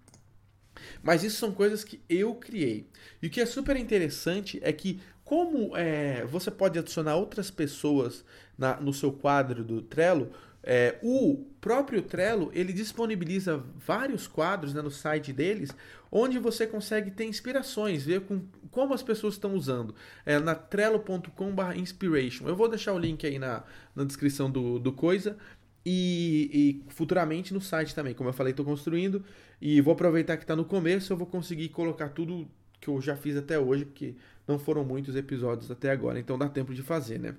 Mas 1.02 1.22
isso 1.22 1.36
são 1.36 1.52
coisas 1.52 1.84
que 1.84 2.00
eu 2.08 2.34
criei. 2.34 2.86
E 3.20 3.26
o 3.26 3.30
que 3.30 3.40
é 3.40 3.46
super 3.46 3.76
interessante 3.76 4.58
é 4.62 4.72
que, 4.72 5.00
como 5.24 5.76
é, 5.76 6.24
você 6.26 6.50
pode 6.50 6.78
adicionar 6.78 7.16
outras 7.16 7.50
pessoas 7.50 8.24
na, 8.56 8.80
no 8.80 8.92
seu 8.92 9.12
quadro 9.12 9.64
do 9.64 9.82
Trello, 9.82 10.30
é, 10.64 10.96
o 11.02 11.44
próprio 11.60 12.02
Trello 12.02 12.50
ele 12.54 12.72
disponibiliza 12.72 13.62
vários 13.84 14.28
quadros 14.28 14.72
né, 14.72 14.80
no 14.80 14.90
site 14.90 15.32
deles, 15.32 15.70
onde 16.10 16.38
você 16.38 16.66
consegue 16.66 17.10
ter 17.10 17.24
inspirações, 17.24 18.04
ver 18.04 18.20
com, 18.20 18.42
como 18.70 18.94
as 18.94 19.02
pessoas 19.02 19.34
estão 19.34 19.54
usando. 19.54 19.94
É 20.24 20.38
na 20.38 20.54
trello.com/inspiration. 20.54 22.46
Eu 22.46 22.54
vou 22.54 22.68
deixar 22.68 22.92
o 22.92 22.98
link 22.98 23.26
aí 23.26 23.38
na, 23.38 23.64
na 23.94 24.04
descrição 24.04 24.50
do, 24.50 24.78
do 24.78 24.92
coisa. 24.92 25.36
E, 25.84 26.82
e, 26.88 26.92
futuramente 26.92 27.52
no 27.52 27.60
site 27.60 27.94
também. 27.94 28.14
Como 28.14 28.28
eu 28.28 28.32
falei, 28.32 28.52
estou 28.52 28.64
construindo 28.64 29.24
e 29.60 29.80
vou 29.80 29.94
aproveitar 29.94 30.36
que 30.36 30.44
está 30.44 30.54
no 30.54 30.64
começo. 30.64 31.12
Eu 31.12 31.16
vou 31.16 31.26
conseguir 31.26 31.68
colocar 31.70 32.08
tudo 32.10 32.48
que 32.80 32.88
eu 32.88 33.00
já 33.00 33.16
fiz 33.16 33.36
até 33.36 33.58
hoje, 33.58 33.84
porque 33.84 34.14
não 34.46 34.58
foram 34.58 34.84
muitos 34.84 35.14
episódios 35.16 35.70
até 35.70 35.90
agora, 35.90 36.18
então 36.18 36.36
dá 36.36 36.48
tempo 36.48 36.74
de 36.74 36.82
fazer, 36.82 37.18
né? 37.18 37.34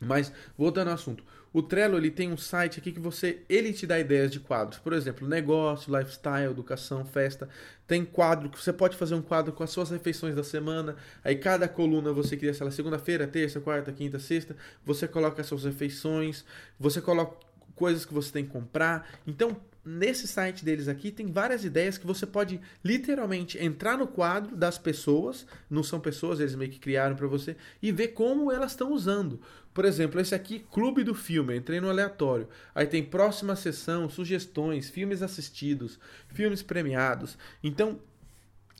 Mas 0.00 0.32
voltando 0.56 0.88
ao 0.88 0.94
assunto, 0.94 1.24
o 1.52 1.60
Trello 1.60 1.96
ele 1.96 2.10
tem 2.10 2.30
um 2.30 2.36
site 2.36 2.78
aqui 2.78 2.92
que 2.92 3.00
você 3.00 3.42
ele 3.48 3.72
te 3.72 3.86
dá 3.86 3.98
ideias 3.98 4.30
de 4.30 4.38
quadros, 4.38 4.78
por 4.78 4.92
exemplo, 4.92 5.26
negócio, 5.26 5.96
lifestyle, 5.96 6.52
educação, 6.52 7.04
festa. 7.04 7.48
Tem 7.86 8.04
quadro 8.04 8.48
que 8.48 8.62
você 8.62 8.72
pode 8.72 8.96
fazer 8.96 9.14
um 9.14 9.22
quadro 9.22 9.52
com 9.52 9.64
as 9.64 9.70
suas 9.70 9.90
refeições 9.90 10.36
da 10.36 10.44
semana. 10.44 10.94
Aí 11.24 11.34
cada 11.34 11.66
coluna 11.66 12.12
você 12.12 12.36
cria, 12.36 12.54
sei 12.54 12.64
lá, 12.64 12.70
segunda-feira, 12.70 13.26
terça, 13.26 13.60
quarta, 13.60 13.90
quinta, 13.90 14.18
sexta, 14.20 14.54
você 14.84 15.08
coloca 15.08 15.40
as 15.40 15.48
suas 15.48 15.64
refeições, 15.64 16.44
você 16.78 17.00
coloca 17.00 17.47
coisas 17.78 18.04
que 18.04 18.12
você 18.12 18.32
tem 18.32 18.44
que 18.44 18.50
comprar. 18.50 19.08
Então, 19.26 19.56
nesse 19.84 20.28
site 20.28 20.64
deles 20.64 20.88
aqui 20.88 21.10
tem 21.10 21.30
várias 21.32 21.64
ideias 21.64 21.96
que 21.96 22.06
você 22.06 22.26
pode 22.26 22.60
literalmente 22.84 23.56
entrar 23.62 23.96
no 23.96 24.06
quadro 24.06 24.54
das 24.54 24.76
pessoas, 24.76 25.46
não 25.70 25.82
são 25.82 25.98
pessoas, 25.98 26.40
eles 26.40 26.54
meio 26.54 26.70
que 26.70 26.78
criaram 26.78 27.16
para 27.16 27.26
você 27.26 27.56
e 27.80 27.90
ver 27.90 28.08
como 28.08 28.52
elas 28.52 28.72
estão 28.72 28.92
usando. 28.92 29.40
Por 29.72 29.84
exemplo, 29.84 30.20
esse 30.20 30.34
aqui, 30.34 30.66
Clube 30.72 31.04
do 31.04 31.14
Filme, 31.14 31.56
entrei 31.56 31.80
no 31.80 31.88
aleatório. 31.88 32.48
Aí 32.74 32.84
tem 32.84 33.02
próxima 33.02 33.54
sessão, 33.54 34.08
sugestões, 34.08 34.90
filmes 34.90 35.22
assistidos, 35.22 36.00
filmes 36.28 36.62
premiados. 36.62 37.38
Então, 37.62 38.00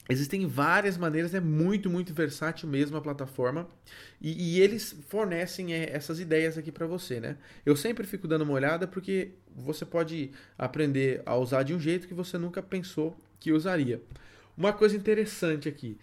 Existem 0.09 0.47
várias 0.47 0.97
maneiras, 0.97 1.35
é 1.35 1.41
muito, 1.41 1.91
muito 1.91 2.15
versátil 2.15 2.69
mesmo 2.69 2.97
a 2.97 3.01
plataforma. 3.01 3.69
E, 4.21 4.57
e 4.57 4.61
eles 4.61 4.97
fornecem 5.09 5.75
é, 5.75 5.91
essas 5.95 6.19
ideias 6.19 6.57
aqui 6.57 6.73
para 6.73 6.87
você, 6.87 7.21
né? 7.21 7.37
Eu 7.65 7.77
sempre 7.77 8.07
fico 8.07 8.27
dando 8.27 8.43
uma 8.43 8.55
olhada 8.55 8.87
porque 8.87 9.33
você 9.55 9.85
pode 9.85 10.31
aprender 10.57 11.23
a 11.27 11.37
usar 11.37 11.63
de 11.63 11.75
um 11.75 11.81
jeito 11.81 12.09
que 12.09 12.15
você 12.15 12.39
nunca 12.39 12.63
pensou 12.63 13.17
que 13.39 13.53
usaria. 13.53 14.01
Uma 14.57 14.73
coisa 14.73 14.97
interessante 14.97 15.69
aqui. 15.69 15.99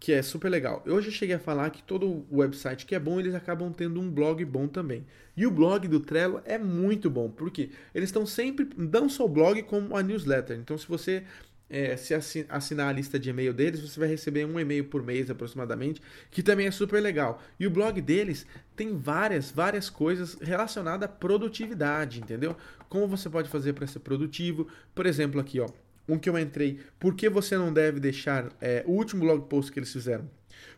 que 0.00 0.12
é 0.12 0.22
super 0.22 0.48
legal. 0.50 0.82
Eu 0.84 1.00
já 1.00 1.10
cheguei 1.10 1.36
a 1.36 1.38
falar 1.38 1.70
que 1.70 1.82
todo 1.82 2.26
website 2.30 2.86
que 2.86 2.94
é 2.94 2.98
bom, 2.98 3.20
eles 3.20 3.34
acabam 3.34 3.72
tendo 3.72 4.00
um 4.00 4.10
blog 4.10 4.44
bom 4.44 4.66
também. 4.68 5.06
E 5.36 5.46
o 5.46 5.50
blog 5.50 5.86
do 5.88 6.00
Trello 6.00 6.40
é 6.44 6.58
muito 6.58 7.08
bom, 7.10 7.30
porque 7.30 7.70
eles 7.94 8.08
estão 8.08 8.26
sempre, 8.26 8.68
não 8.76 9.08
só 9.08 9.24
o 9.24 9.28
blog, 9.28 9.62
como 9.64 9.96
a 9.96 10.02
newsletter. 10.02 10.58
Então, 10.58 10.76
se 10.76 10.86
você 10.88 11.24
é, 11.68 11.96
se 11.96 12.14
assinar 12.48 12.88
a 12.88 12.92
lista 12.92 13.18
de 13.18 13.30
e-mail 13.30 13.52
deles, 13.52 13.80
você 13.80 13.98
vai 13.98 14.08
receber 14.08 14.44
um 14.44 14.58
e-mail 14.58 14.84
por 14.84 15.02
mês 15.02 15.30
aproximadamente, 15.30 16.00
que 16.30 16.42
também 16.42 16.66
é 16.66 16.70
super 16.70 17.00
legal. 17.00 17.42
E 17.58 17.66
o 17.66 17.70
blog 17.70 18.00
deles 18.00 18.46
tem 18.74 18.96
várias, 18.96 19.50
várias 19.50 19.90
coisas 19.90 20.34
relacionadas 20.40 21.08
à 21.08 21.12
produtividade, 21.12 22.20
entendeu? 22.20 22.56
Como 22.88 23.08
você 23.08 23.28
pode 23.28 23.48
fazer 23.48 23.72
para 23.72 23.86
ser 23.86 24.00
produtivo. 24.00 24.68
Por 24.94 25.06
exemplo, 25.06 25.40
aqui, 25.40 25.58
ó, 25.58 25.68
um 26.08 26.18
que 26.18 26.28
eu 26.28 26.38
entrei, 26.38 26.78
por 27.00 27.14
que 27.14 27.28
você 27.28 27.56
não 27.56 27.72
deve 27.72 27.98
deixar 27.98 28.52
é, 28.60 28.84
o 28.86 28.92
último 28.92 29.22
blog 29.22 29.48
post 29.48 29.72
que 29.72 29.78
eles 29.78 29.92
fizeram? 29.92 30.30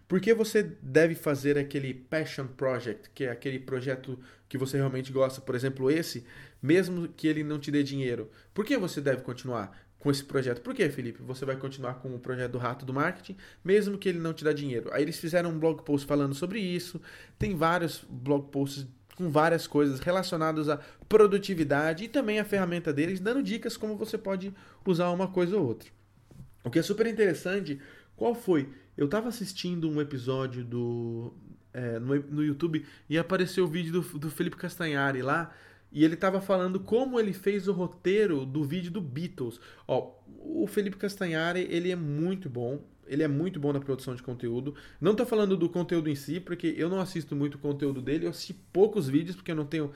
Por 0.09 0.23
que 0.23 0.33
você 0.33 0.63
deve 0.63 1.15
fazer 1.15 1.59
aquele 1.59 1.93
passion 1.93 2.47
project, 2.47 3.11
que 3.15 3.25
é 3.25 3.31
aquele 3.31 3.59
projeto 3.59 4.19
que 4.49 4.57
você 4.57 4.79
realmente 4.79 5.13
gosta, 5.13 5.43
por 5.43 5.55
exemplo, 5.55 5.91
esse, 5.91 6.25
mesmo 6.63 7.09
que 7.09 7.29
ele 7.29 7.45
não 7.45 7.59
te 7.59 7.71
dê 7.71 7.83
dinheiro? 7.83 8.31
Por 8.55 8.65
que 8.65 8.79
você 8.79 9.03
deve 9.03 9.21
continuar? 9.21 9.79
Com 9.99 10.11
esse 10.11 10.25
projeto. 10.25 10.61
Por 10.61 10.75
que, 10.75 10.89
Felipe? 10.89 11.23
Você 11.23 11.45
vai 11.45 11.57
continuar 11.57 11.95
com 11.95 12.15
o 12.15 12.19
projeto 12.19 12.53
do 12.53 12.59
Rato 12.59 12.87
do 12.87 12.95
Marketing, 12.95 13.37
mesmo 13.65 13.99
que 13.99 14.09
ele 14.09 14.19
não 14.19 14.33
te 14.33 14.45
dá 14.45 14.53
dinheiro. 14.53 14.91
Aí 14.93 15.03
eles 15.03 15.19
fizeram 15.19 15.51
um 15.51 15.59
blog 15.59 15.83
post 15.83 16.07
falando 16.07 16.35
sobre 16.35 16.61
isso. 16.61 17.01
Tem 17.39 17.57
vários 17.57 18.05
blog 18.09 18.49
posts 18.51 18.87
com 19.17 19.29
várias 19.29 19.67
coisas 19.67 19.99
relacionadas 19.99 20.69
à 20.69 20.79
produtividade 21.09 22.05
e 22.05 22.09
também 22.09 22.39
a 22.39 22.45
ferramenta 22.45 22.93
deles, 22.93 23.19
dando 23.19 23.43
dicas 23.43 23.77
como 23.77 23.97
você 23.97 24.17
pode 24.17 24.55
usar 24.87 25.11
uma 25.11 25.27
coisa 25.27 25.57
ou 25.57 25.67
outra. 25.67 25.91
O 26.63 26.71
que 26.71 26.79
é 26.79 26.83
super 26.83 27.05
interessante, 27.05 27.81
qual 28.15 28.33
foi? 28.33 28.69
Eu 28.97 29.07
estava 29.07 29.29
assistindo 29.29 29.91
um 29.91 30.01
episódio 30.01 30.65
do 30.65 31.35
é, 31.73 31.99
no, 31.99 32.15
no 32.15 32.45
YouTube 32.45 32.85
e 33.11 33.19
apareceu 33.19 33.65
o 33.65 33.69
vídeo 33.69 33.93
do, 33.93 34.19
do 34.19 34.31
Felipe 34.31 34.57
Castanhari 34.57 35.21
lá 35.21 35.53
e 35.91 36.05
ele 36.05 36.15
estava 36.15 36.41
falando 36.41 36.81
como 36.81 37.19
ele 37.19 37.33
fez 37.33 37.67
o 37.67 37.73
roteiro 37.73 38.45
do 38.45 38.63
vídeo 38.65 38.91
do 38.91 39.01
Beatles. 39.01 39.61
Ó, 39.87 40.13
o 40.27 40.67
Felipe 40.67 40.97
Castanhari, 40.97 41.67
ele 41.71 41.91
é 41.91 41.97
muito 41.97 42.49
bom. 42.49 42.83
Ele 43.07 43.23
é 43.23 43.29
muito 43.29 43.59
bom 43.59 43.73
na 43.73 43.81
produção 43.81 44.15
de 44.15 44.23
conteúdo. 44.23 44.75
Não 45.01 45.13
estou 45.13 45.25
falando 45.25 45.57
do 45.57 45.69
conteúdo 45.69 46.11
em 46.11 46.15
si, 46.15 46.41
porque 46.41 46.75
eu 46.77 46.91
não 46.91 47.01
assisto 47.01 47.35
muito 47.35 47.55
o 47.55 47.59
conteúdo 47.59 48.03
dele. 48.03 48.27
Eu 48.27 48.31
assisti 48.31 48.53
poucos 48.53 49.09
vídeos, 49.09 49.35
porque 49.35 49.51
eu 49.51 49.57
não 49.57 49.65
tenho 49.65 49.91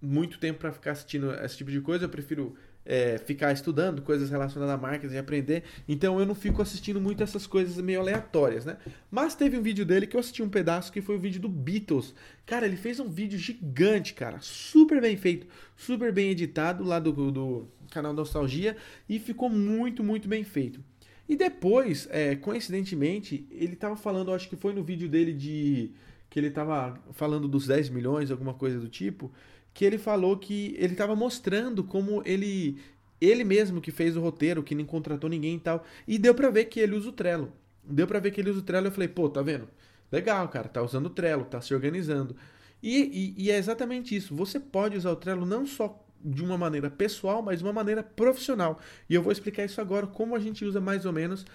muito 0.00 0.38
tempo 0.38 0.60
para 0.60 0.72
ficar 0.72 0.92
assistindo 0.92 1.30
esse 1.34 1.58
tipo 1.58 1.70
de 1.70 1.82
coisa. 1.82 2.06
Eu 2.06 2.08
prefiro 2.08 2.56
é, 2.84 3.18
ficar 3.18 3.52
estudando 3.52 4.02
coisas 4.02 4.30
relacionadas 4.30 4.74
a 4.74 4.78
marketing 4.78 5.14
e 5.14 5.18
aprender. 5.18 5.62
Então 5.88 6.18
eu 6.18 6.26
não 6.26 6.34
fico 6.34 6.60
assistindo 6.60 7.00
muito 7.00 7.22
essas 7.22 7.46
coisas 7.46 7.76
meio 7.82 8.00
aleatórias, 8.00 8.64
né? 8.64 8.76
Mas 9.10 9.34
teve 9.34 9.56
um 9.56 9.62
vídeo 9.62 9.84
dele 9.84 10.06
que 10.06 10.16
eu 10.16 10.20
assisti 10.20 10.42
um 10.42 10.48
pedaço 10.48 10.92
que 10.92 11.00
foi 11.00 11.16
o 11.16 11.20
vídeo 11.20 11.40
do 11.40 11.48
Beatles. 11.48 12.14
Cara, 12.44 12.66
ele 12.66 12.76
fez 12.76 13.00
um 13.00 13.08
vídeo 13.08 13.38
gigante, 13.38 14.14
cara. 14.14 14.38
Super 14.40 15.00
bem 15.00 15.16
feito, 15.16 15.46
super 15.76 16.12
bem 16.12 16.30
editado 16.30 16.84
lá 16.84 16.98
do, 16.98 17.30
do 17.30 17.68
canal 17.90 18.12
Nostalgia 18.12 18.76
e 19.08 19.18
ficou 19.18 19.48
muito, 19.48 20.02
muito 20.02 20.28
bem 20.28 20.44
feito. 20.44 20.80
E 21.26 21.36
depois, 21.36 22.06
é, 22.10 22.36
coincidentemente, 22.36 23.46
ele 23.50 23.74
tava 23.74 23.96
falando, 23.96 24.32
acho 24.32 24.48
que 24.48 24.56
foi 24.56 24.74
no 24.74 24.84
vídeo 24.84 25.08
dele 25.08 25.32
de. 25.32 25.90
que 26.28 26.38
ele 26.38 26.50
tava 26.50 27.00
falando 27.12 27.48
dos 27.48 27.66
10 27.66 27.88
milhões, 27.88 28.30
alguma 28.30 28.52
coisa 28.52 28.78
do 28.78 28.88
tipo 28.88 29.32
que 29.74 29.84
ele 29.84 29.98
falou 29.98 30.38
que 30.38 30.74
ele 30.78 30.92
estava 30.92 31.16
mostrando 31.16 31.82
como 31.82 32.22
ele 32.24 32.78
ele 33.20 33.42
mesmo 33.42 33.80
que 33.80 33.90
fez 33.90 34.16
o 34.16 34.20
roteiro, 34.20 34.62
que 34.62 34.74
não 34.74 34.84
contratou 34.84 35.28
ninguém 35.28 35.56
e 35.56 35.60
tal, 35.60 35.84
e 36.06 36.18
deu 36.18 36.34
para 36.34 36.50
ver 36.50 36.66
que 36.66 36.78
ele 36.78 36.94
usa 36.94 37.08
o 37.08 37.12
Trello. 37.12 37.52
Deu 37.82 38.06
para 38.06 38.20
ver 38.20 38.30
que 38.30 38.40
ele 38.40 38.50
usa 38.50 38.60
o 38.60 38.62
Trello, 38.62 38.86
eu 38.86 38.92
falei, 38.92 39.08
pô, 39.08 39.28
tá 39.28 39.42
vendo? 39.42 39.68
Legal, 40.12 40.48
cara, 40.48 40.68
tá 40.68 40.82
usando 40.82 41.06
o 41.06 41.10
Trello, 41.10 41.44
tá 41.44 41.60
se 41.60 41.74
organizando. 41.74 42.36
E, 42.82 43.34
e, 43.38 43.44
e 43.44 43.50
é 43.50 43.56
exatamente 43.56 44.14
isso. 44.14 44.34
Você 44.34 44.60
pode 44.60 44.96
usar 44.96 45.10
o 45.10 45.16
Trello 45.16 45.46
não 45.46 45.66
só 45.66 46.04
de 46.22 46.42
uma 46.42 46.56
maneira 46.56 46.90
pessoal, 46.90 47.42
mas 47.42 47.58
de 47.58 47.64
uma 47.64 47.72
maneira 47.72 48.02
profissional. 48.02 48.78
E 49.08 49.14
eu 49.14 49.22
vou 49.22 49.32
explicar 49.32 49.64
isso 49.64 49.80
agora, 49.80 50.06
como 50.06 50.34
a 50.34 50.38
gente 50.38 50.64
usa 50.64 50.80
mais 50.80 51.06
ou 51.06 51.12
menos 51.12 51.46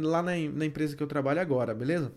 lá 0.00 0.22
na, 0.22 0.32
na 0.36 0.64
empresa 0.64 0.96
que 0.96 1.02
eu 1.02 1.06
trabalho 1.06 1.40
agora, 1.40 1.74
beleza? 1.74 2.12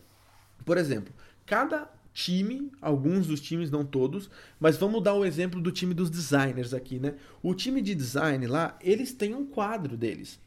Por 0.64 0.78
exemplo, 0.78 1.14
cada 1.46 1.90
time, 2.14 2.72
alguns 2.82 3.28
dos 3.28 3.42
times, 3.42 3.72
não 3.72 3.86
todos, 3.86 4.30
mas 4.60 4.78
vamos 4.78 5.02
dar 5.04 5.14
o 5.14 5.26
exemplo 5.26 5.62
do 5.62 5.72
time 5.72 5.94
dos 5.94 6.10
designers 6.10 6.74
aqui, 6.74 7.00
né? 7.00 7.16
O 7.42 7.54
time 7.54 7.82
de 7.82 7.96
design 7.96 8.46
lá, 8.48 8.78
eles 8.82 9.14
têm 9.14 9.34
um 9.34 9.46
quadro 9.46 9.98
deles. 9.98 10.40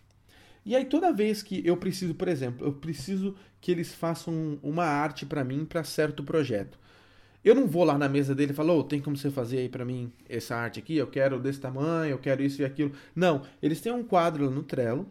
E 0.65 0.75
aí 0.75 0.85
toda 0.85 1.13
vez 1.13 1.43
que 1.43 1.63
eu 1.67 1.77
preciso, 1.77 2.15
por 2.15 2.29
exemplo, 2.29 2.67
eu 2.67 2.73
preciso 2.73 3.35
que 3.61 3.71
eles 3.71 3.95
façam 3.95 4.59
uma 4.63 4.85
arte 4.85 5.27
para 5.27 5.45
mim 5.45 5.65
para 5.65 5.85
certo 5.85 6.23
projeto. 6.23 6.79
Eu 7.45 7.55
não 7.55 7.67
vou 7.67 7.85
lá 7.85 7.99
na 7.99 8.09
mesa 8.09 8.35
dele 8.35 8.53
e 8.53 8.55
falo, 8.55 8.79
oh, 8.79 8.83
tem 8.83 9.01
como 9.01 9.17
você 9.17 9.31
fazer 9.31 9.59
aí 9.59 9.69
para 9.69 9.85
mim 9.85 10.11
essa 10.27 10.57
arte 10.57 10.79
aqui? 10.79 10.97
Eu 10.97 11.07
quero 11.07 11.39
desse 11.39 11.61
tamanho, 11.61 12.13
eu 12.13 12.19
quero 12.19 12.43
isso 12.43 12.63
e 12.63 12.65
aquilo. 12.65 12.93
Não, 13.15 13.43
eles 13.63 13.83
têm 13.83 13.93
um 13.93 14.03
quadro 14.03 14.51
no 14.51 14.63
Trello 14.63 15.07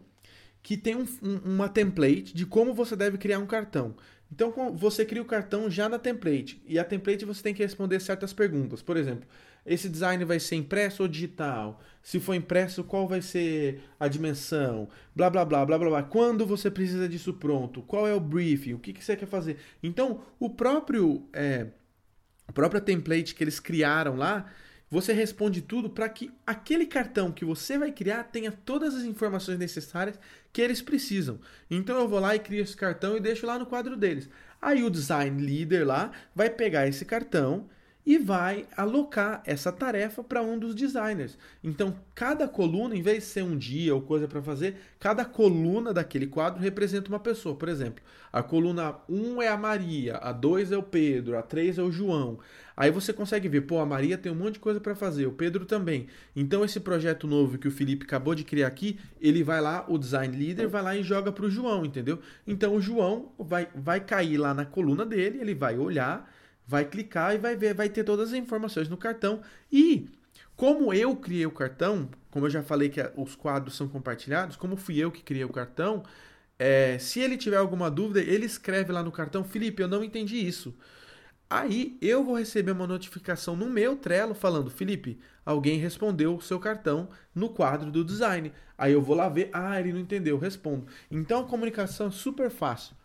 que 0.64 0.78
tem 0.78 0.96
um, 0.96 1.06
uma 1.44 1.68
template 1.68 2.34
de 2.34 2.46
como 2.46 2.72
você 2.72 2.96
deve 2.96 3.18
criar 3.18 3.38
um 3.38 3.46
cartão. 3.46 3.94
Então 4.32 4.50
você 4.74 5.04
cria 5.04 5.20
o 5.20 5.26
cartão 5.26 5.70
já 5.70 5.90
na 5.90 5.98
template. 5.98 6.60
E 6.66 6.78
a 6.78 6.84
template 6.84 7.26
você 7.26 7.42
tem 7.42 7.52
que 7.52 7.62
responder 7.62 8.00
certas 8.00 8.32
perguntas. 8.32 8.80
Por 8.80 8.96
exemplo, 8.96 9.28
esse 9.66 9.90
design 9.90 10.24
vai 10.24 10.40
ser 10.40 10.56
impresso 10.56 11.02
ou 11.02 11.08
digital? 11.08 11.82
Se 12.02 12.18
for 12.18 12.32
impresso, 12.32 12.82
qual 12.82 13.06
vai 13.06 13.20
ser 13.20 13.82
a 14.00 14.08
dimensão? 14.08 14.88
Blá 15.14 15.28
blá 15.28 15.44
blá 15.44 15.66
blá 15.66 15.78
blá 15.78 15.88
blá. 15.90 16.02
Quando 16.02 16.46
você 16.46 16.70
precisa 16.70 17.06
disso 17.06 17.34
pronto? 17.34 17.82
Qual 17.82 18.08
é 18.08 18.14
o 18.14 18.20
briefing? 18.20 18.72
O 18.72 18.78
que, 18.78 18.94
que 18.94 19.04
você 19.04 19.14
quer 19.14 19.26
fazer? 19.26 19.58
Então, 19.82 20.22
o 20.40 20.48
próprio. 20.48 21.28
É, 21.30 21.66
a 22.48 22.52
própria 22.52 22.80
template 22.80 23.34
que 23.34 23.44
eles 23.44 23.60
criaram 23.60 24.16
lá 24.16 24.50
você 24.94 25.12
responde 25.12 25.60
tudo 25.60 25.90
para 25.90 26.08
que 26.08 26.30
aquele 26.46 26.86
cartão 26.86 27.32
que 27.32 27.44
você 27.44 27.76
vai 27.76 27.90
criar 27.90 28.22
tenha 28.22 28.52
todas 28.52 28.94
as 28.94 29.02
informações 29.02 29.58
necessárias 29.58 30.16
que 30.52 30.62
eles 30.62 30.80
precisam. 30.80 31.40
Então 31.68 31.98
eu 31.98 32.06
vou 32.06 32.20
lá 32.20 32.36
e 32.36 32.38
crio 32.38 32.62
esse 32.62 32.76
cartão 32.76 33.16
e 33.16 33.20
deixo 33.20 33.44
lá 33.44 33.58
no 33.58 33.66
quadro 33.66 33.96
deles. 33.96 34.28
Aí 34.62 34.84
o 34.84 34.88
design 34.88 35.44
leader 35.44 35.84
lá 35.84 36.12
vai 36.32 36.48
pegar 36.48 36.86
esse 36.86 37.04
cartão 37.04 37.68
e 38.06 38.18
vai 38.18 38.66
alocar 38.76 39.42
essa 39.46 39.72
tarefa 39.72 40.22
para 40.22 40.42
um 40.42 40.58
dos 40.58 40.74
designers. 40.74 41.38
Então, 41.62 41.96
cada 42.14 42.46
coluna, 42.46 42.94
em 42.94 43.02
vez 43.02 43.24
de 43.24 43.30
ser 43.30 43.42
um 43.42 43.56
dia 43.56 43.94
ou 43.94 44.02
coisa 44.02 44.28
para 44.28 44.42
fazer, 44.42 44.76
cada 44.98 45.24
coluna 45.24 45.92
daquele 45.92 46.26
quadro 46.26 46.60
representa 46.60 47.08
uma 47.08 47.18
pessoa. 47.18 47.54
Por 47.54 47.68
exemplo, 47.68 48.04
a 48.32 48.42
coluna 48.42 48.96
1 49.08 49.42
é 49.42 49.48
a 49.48 49.56
Maria, 49.56 50.16
a 50.16 50.32
2 50.32 50.72
é 50.72 50.76
o 50.76 50.82
Pedro, 50.82 51.38
a 51.38 51.42
3 51.42 51.78
é 51.78 51.82
o 51.82 51.90
João. 51.90 52.38
Aí 52.76 52.90
você 52.90 53.12
consegue 53.12 53.48
ver, 53.48 53.62
pô, 53.62 53.78
a 53.78 53.86
Maria 53.86 54.18
tem 54.18 54.32
um 54.32 54.34
monte 54.34 54.54
de 54.54 54.58
coisa 54.58 54.80
para 54.80 54.94
fazer, 54.96 55.26
o 55.26 55.32
Pedro 55.32 55.64
também. 55.64 56.08
Então 56.34 56.64
esse 56.64 56.80
projeto 56.80 57.26
novo 57.26 57.56
que 57.56 57.68
o 57.68 57.70
Felipe 57.70 58.04
acabou 58.04 58.34
de 58.34 58.42
criar 58.42 58.66
aqui, 58.66 58.98
ele 59.20 59.44
vai 59.44 59.60
lá, 59.60 59.84
o 59.88 59.96
design 59.96 60.36
leader 60.36 60.68
vai 60.68 60.82
lá 60.82 60.96
e 60.96 61.02
joga 61.02 61.30
para 61.30 61.46
o 61.46 61.50
João, 61.50 61.84
entendeu? 61.84 62.18
Então 62.46 62.74
o 62.74 62.80
João 62.80 63.32
vai, 63.38 63.68
vai 63.74 64.00
cair 64.00 64.36
lá 64.36 64.52
na 64.52 64.64
coluna 64.64 65.06
dele, 65.06 65.38
ele 65.40 65.54
vai 65.54 65.78
olhar, 65.78 66.28
vai 66.66 66.84
clicar 66.84 67.34
e 67.34 67.38
vai 67.38 67.56
ver, 67.56 67.74
vai 67.74 67.88
ter 67.88 68.04
todas 68.04 68.28
as 68.30 68.34
informações 68.34 68.88
no 68.88 68.96
cartão. 68.96 69.40
E 69.70 70.08
como 70.56 70.92
eu 70.92 71.16
criei 71.16 71.46
o 71.46 71.50
cartão, 71.50 72.08
como 72.30 72.46
eu 72.46 72.50
já 72.50 72.62
falei 72.62 72.88
que 72.88 73.00
os 73.16 73.34
quadros 73.34 73.76
são 73.76 73.88
compartilhados, 73.88 74.56
como 74.56 74.76
fui 74.76 74.98
eu 74.98 75.10
que 75.10 75.22
criei 75.22 75.44
o 75.44 75.48
cartão, 75.52 76.02
é, 76.58 76.98
se 76.98 77.20
ele 77.20 77.36
tiver 77.36 77.56
alguma 77.56 77.90
dúvida, 77.90 78.20
ele 78.20 78.46
escreve 78.46 78.92
lá 78.92 79.02
no 79.02 79.12
cartão, 79.12 79.44
Felipe, 79.44 79.82
eu 79.82 79.88
não 79.88 80.04
entendi 80.04 80.36
isso. 80.36 80.74
Aí 81.50 81.98
eu 82.00 82.24
vou 82.24 82.36
receber 82.36 82.72
uma 82.72 82.86
notificação 82.86 83.54
no 83.54 83.68
meu 83.68 83.96
Trello 83.96 84.34
falando: 84.34 84.70
Felipe, 84.70 85.20
alguém 85.44 85.78
respondeu 85.78 86.34
o 86.36 86.40
seu 86.42 86.58
cartão 86.58 87.08
no 87.34 87.48
quadro 87.50 87.90
do 87.90 88.04
design. 88.04 88.52
Aí 88.76 88.92
eu 88.92 89.02
vou 89.02 89.14
lá 89.14 89.28
ver, 89.28 89.50
ah, 89.52 89.78
ele 89.78 89.92
não 89.92 90.00
entendeu, 90.00 90.38
respondo. 90.38 90.86
Então 91.10 91.40
a 91.40 91.46
comunicação 91.46 92.08
é 92.08 92.10
super 92.10 92.50
fácil. 92.50 92.96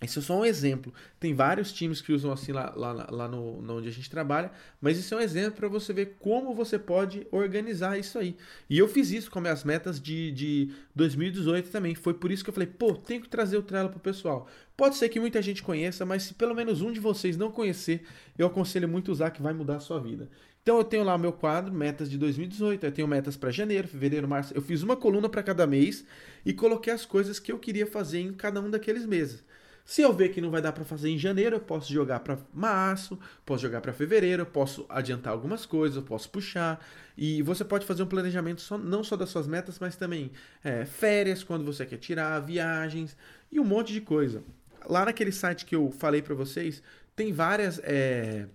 Isso 0.00 0.20
é 0.20 0.22
só 0.22 0.38
um 0.38 0.44
exemplo. 0.44 0.94
Tem 1.18 1.34
vários 1.34 1.72
times 1.72 2.00
que 2.00 2.12
usam 2.12 2.30
assim 2.30 2.52
lá, 2.52 2.72
lá, 2.76 3.08
lá 3.10 3.28
no, 3.28 3.58
onde 3.76 3.88
a 3.88 3.92
gente 3.92 4.08
trabalha, 4.08 4.52
mas 4.80 4.96
isso 4.96 5.12
é 5.12 5.16
um 5.16 5.20
exemplo 5.20 5.52
para 5.52 5.66
você 5.66 5.92
ver 5.92 6.16
como 6.20 6.54
você 6.54 6.78
pode 6.78 7.26
organizar 7.32 7.98
isso 7.98 8.16
aí. 8.16 8.36
E 8.70 8.78
eu 8.78 8.86
fiz 8.86 9.10
isso 9.10 9.28
com 9.28 9.40
minhas 9.40 9.64
metas 9.64 10.00
de, 10.00 10.30
de 10.30 10.72
2018 10.94 11.70
também. 11.70 11.96
Foi 11.96 12.14
por 12.14 12.30
isso 12.30 12.44
que 12.44 12.50
eu 12.50 12.54
falei, 12.54 12.68
pô, 12.68 12.94
tenho 12.94 13.20
que 13.20 13.28
trazer 13.28 13.56
o 13.56 13.62
Trello 13.62 13.90
pro 13.90 13.98
pessoal. 13.98 14.46
Pode 14.76 14.96
ser 14.96 15.08
que 15.08 15.18
muita 15.18 15.42
gente 15.42 15.64
conheça, 15.64 16.06
mas 16.06 16.22
se 16.22 16.34
pelo 16.34 16.54
menos 16.54 16.80
um 16.80 16.92
de 16.92 17.00
vocês 17.00 17.36
não 17.36 17.50
conhecer, 17.50 18.04
eu 18.38 18.46
aconselho 18.46 18.88
muito 18.88 19.10
usar 19.10 19.32
que 19.32 19.42
vai 19.42 19.52
mudar 19.52 19.76
a 19.76 19.80
sua 19.80 19.98
vida. 19.98 20.30
Então 20.62 20.76
eu 20.76 20.84
tenho 20.84 21.02
lá 21.02 21.18
meu 21.18 21.32
quadro, 21.32 21.72
metas 21.72 22.08
de 22.08 22.18
2018, 22.18 22.86
eu 22.86 22.92
tenho 22.92 23.08
metas 23.08 23.36
para 23.36 23.50
janeiro, 23.50 23.88
fevereiro, 23.88 24.28
março. 24.28 24.54
Eu 24.54 24.62
fiz 24.62 24.82
uma 24.82 24.94
coluna 24.94 25.28
para 25.28 25.42
cada 25.42 25.66
mês 25.66 26.04
e 26.44 26.52
coloquei 26.52 26.92
as 26.92 27.04
coisas 27.04 27.40
que 27.40 27.50
eu 27.50 27.58
queria 27.58 27.86
fazer 27.86 28.20
em 28.20 28.32
cada 28.32 28.60
um 28.60 28.70
daqueles 28.70 29.04
meses. 29.04 29.42
Se 29.88 30.02
eu 30.02 30.12
ver 30.12 30.28
que 30.28 30.40
não 30.42 30.50
vai 30.50 30.60
dar 30.60 30.72
para 30.72 30.84
fazer 30.84 31.08
em 31.08 31.16
janeiro, 31.16 31.56
eu 31.56 31.60
posso 31.60 31.90
jogar 31.90 32.20
para 32.20 32.36
março, 32.52 33.18
posso 33.46 33.62
jogar 33.62 33.80
para 33.80 33.90
fevereiro, 33.90 34.42
eu 34.42 34.46
posso 34.46 34.84
adiantar 34.86 35.32
algumas 35.32 35.64
coisas, 35.64 35.96
eu 35.96 36.02
posso 36.02 36.28
puxar. 36.28 36.86
E 37.16 37.40
você 37.40 37.64
pode 37.64 37.86
fazer 37.86 38.02
um 38.02 38.06
planejamento 38.06 38.60
só, 38.60 38.76
não 38.76 39.02
só 39.02 39.16
das 39.16 39.30
suas 39.30 39.46
metas, 39.46 39.78
mas 39.78 39.96
também 39.96 40.30
é, 40.62 40.84
férias, 40.84 41.42
quando 41.42 41.64
você 41.64 41.86
quer 41.86 41.96
tirar, 41.96 42.38
viagens 42.40 43.16
e 43.50 43.58
um 43.58 43.64
monte 43.64 43.94
de 43.94 44.02
coisa. 44.02 44.42
lá 44.86 45.06
naquele 45.06 45.32
site 45.32 45.64
que 45.64 45.74
eu 45.74 45.90
falei 45.90 46.20
para 46.20 46.34
vocês, 46.34 46.82
tem 47.16 47.32
várias 47.32 47.80
é, 47.82 48.46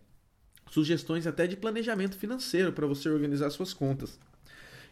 sugestões 0.69 1.25
até 1.25 1.47
de 1.47 1.57
planejamento 1.57 2.15
financeiro 2.15 2.71
para 2.71 2.85
você 2.85 3.09
organizar 3.09 3.49
suas 3.49 3.73
contas. 3.73 4.19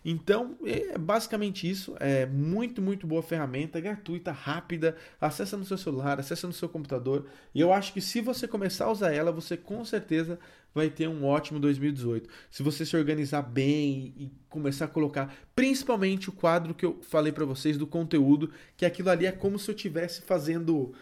Então, 0.03 0.57
é 0.65 0.97
basicamente 0.97 1.69
isso. 1.69 1.95
É 1.99 2.25
muito, 2.25 2.81
muito 2.81 3.05
boa 3.05 3.21
ferramenta, 3.21 3.79
gratuita, 3.79 4.31
rápida. 4.31 4.95
Acessa 5.19 5.55
no 5.55 5.65
seu 5.65 5.77
celular, 5.77 6.19
acessa 6.19 6.47
no 6.47 6.53
seu 6.53 6.67
computador. 6.67 7.27
E 7.53 7.61
eu 7.61 7.71
acho 7.71 7.93
que 7.93 8.01
se 8.01 8.21
você 8.21 8.47
começar 8.47 8.85
a 8.85 8.91
usar 8.91 9.13
ela, 9.13 9.31
você 9.31 9.55
com 9.55 9.85
certeza 9.85 10.39
vai 10.73 10.89
ter 10.89 11.07
um 11.07 11.25
ótimo 11.25 11.59
2018. 11.59 12.29
Se 12.49 12.63
você 12.63 12.85
se 12.85 12.95
organizar 12.95 13.41
bem 13.41 14.13
e 14.17 14.31
começar 14.49 14.85
a 14.85 14.87
colocar, 14.87 15.33
principalmente 15.55 16.29
o 16.29 16.33
quadro 16.33 16.73
que 16.73 16.85
eu 16.85 16.99
falei 17.01 17.31
para 17.31 17.45
vocês 17.45 17.77
do 17.77 17.85
conteúdo, 17.85 18.51
que 18.75 18.85
aquilo 18.85 19.09
ali 19.09 19.25
é 19.25 19.31
como 19.31 19.59
se 19.59 19.69
eu 19.69 19.75
estivesse 19.75 20.21
fazendo 20.21 20.93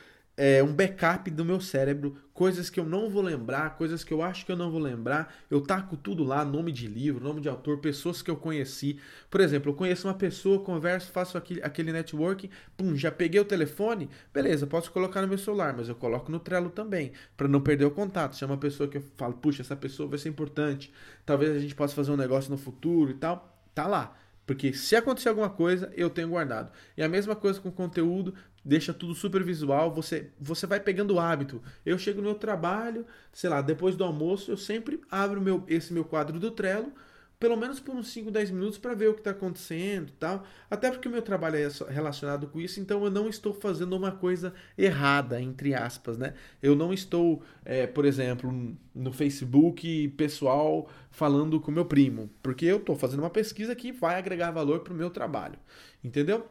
é, 0.41 0.63
um 0.63 0.71
backup 0.71 1.29
do 1.29 1.43
meu 1.43 1.59
cérebro, 1.59 2.15
coisas 2.33 2.69
que 2.69 2.79
eu 2.79 2.85
não 2.85 3.09
vou 3.09 3.21
lembrar, 3.21 3.75
coisas 3.75 4.05
que 4.05 4.13
eu 4.13 4.23
acho 4.23 4.45
que 4.45 4.51
eu 4.53 4.55
não 4.55 4.71
vou 4.71 4.79
lembrar. 4.79 5.35
Eu 5.51 5.59
taco 5.59 5.97
tudo 5.97 6.23
lá, 6.23 6.45
nome 6.45 6.71
de 6.71 6.87
livro, 6.87 7.21
nome 7.21 7.41
de 7.41 7.49
autor, 7.49 7.79
pessoas 7.79 8.21
que 8.21 8.31
eu 8.31 8.37
conheci. 8.37 8.97
Por 9.29 9.41
exemplo, 9.41 9.69
eu 9.69 9.75
conheço 9.75 10.07
uma 10.07 10.13
pessoa, 10.13 10.63
converso, 10.63 11.11
faço 11.11 11.37
aquele, 11.37 11.61
aquele 11.61 11.91
networking, 11.91 12.49
pum, 12.77 12.95
já 12.95 13.11
peguei 13.11 13.41
o 13.41 13.43
telefone, 13.43 14.09
beleza, 14.33 14.65
posso 14.65 14.89
colocar 14.93 15.21
no 15.21 15.27
meu 15.27 15.37
celular, 15.37 15.75
mas 15.75 15.89
eu 15.89 15.95
coloco 15.95 16.31
no 16.31 16.39
Trello 16.39 16.69
também, 16.69 17.11
para 17.35 17.49
não 17.49 17.59
perder 17.59 17.83
o 17.83 17.91
contato. 17.91 18.37
Se 18.37 18.45
é 18.45 18.47
uma 18.47 18.57
pessoa 18.57 18.87
que 18.87 18.95
eu 18.95 19.03
falo, 19.17 19.33
puxa, 19.33 19.61
essa 19.61 19.75
pessoa 19.75 20.07
vai 20.07 20.17
ser 20.17 20.29
importante, 20.29 20.89
talvez 21.25 21.53
a 21.53 21.59
gente 21.59 21.75
possa 21.75 21.93
fazer 21.93 22.11
um 22.11 22.17
negócio 22.17 22.49
no 22.49 22.57
futuro 22.57 23.11
e 23.11 23.15
tal, 23.15 23.61
tá 23.75 23.85
lá. 23.85 24.15
Porque 24.49 24.73
se 24.73 24.95
acontecer 24.95 25.29
alguma 25.29 25.51
coisa, 25.51 25.93
eu 25.95 26.09
tenho 26.09 26.29
guardado. 26.29 26.71
E 26.97 27.03
a 27.03 27.07
mesma 27.07 27.35
coisa 27.35 27.61
com 27.61 27.71
conteúdo, 27.71 28.33
deixa 28.65 28.91
tudo 28.91 29.13
super 29.13 29.43
visual, 29.43 29.93
você, 29.93 30.31
você 30.39 30.65
vai 30.65 30.79
pegando 30.79 31.13
o 31.13 31.19
hábito. 31.19 31.61
Eu 31.85 31.99
chego 31.99 32.19
no 32.19 32.29
meu 32.29 32.33
trabalho, 32.33 33.05
sei 33.31 33.47
lá, 33.47 33.61
depois 33.61 33.95
do 33.95 34.03
almoço, 34.03 34.49
eu 34.49 34.57
sempre 34.57 35.01
abro 35.11 35.39
meu, 35.39 35.63
esse 35.67 35.93
meu 35.93 36.03
quadro 36.03 36.39
do 36.39 36.49
Trello 36.49 36.91
pelo 37.39 37.55
menos 37.55 37.79
por 37.79 37.95
uns 37.95 38.09
5, 38.09 38.29
10 38.29 38.51
minutos 38.51 38.77
para 38.77 38.93
ver 38.93 39.07
o 39.07 39.13
que 39.13 39.21
está 39.21 39.31
acontecendo 39.31 40.11
tal. 40.19 40.43
Até 40.69 40.91
porque 40.91 41.07
o 41.07 41.11
meu 41.11 41.21
trabalho 41.21 41.55
é 41.55 41.69
relacionado 41.91 42.47
com 42.47 42.59
isso, 42.59 42.79
então 42.81 43.03
eu 43.05 43.09
não 43.09 43.29
estou 43.29 43.53
fazendo 43.53 43.95
uma 43.95 44.11
coisa 44.11 44.53
errada, 44.77 45.41
entre 45.41 45.73
aspas, 45.73 46.17
né? 46.17 46.33
Eu 46.61 46.75
não 46.75 46.93
estou, 46.93 47.41
é, 47.63 47.87
por 47.87 48.03
exemplo, 48.05 48.51
no 48.93 49.13
Facebook 49.13 50.09
pessoal 50.09 50.89
falando 51.11 51.61
com 51.61 51.71
meu 51.71 51.85
primo, 51.85 52.29
porque 52.43 52.65
eu 52.65 52.77
estou 52.77 52.95
fazendo 52.95 53.19
uma 53.19 53.29
pesquisa 53.29 53.73
que 53.73 53.91
vai 53.91 54.15
agregar 54.15 54.51
valor 54.51 54.81
para 54.81 54.93
o 54.93 54.97
meu 54.97 55.09
trabalho, 55.09 55.57
entendeu? 56.03 56.45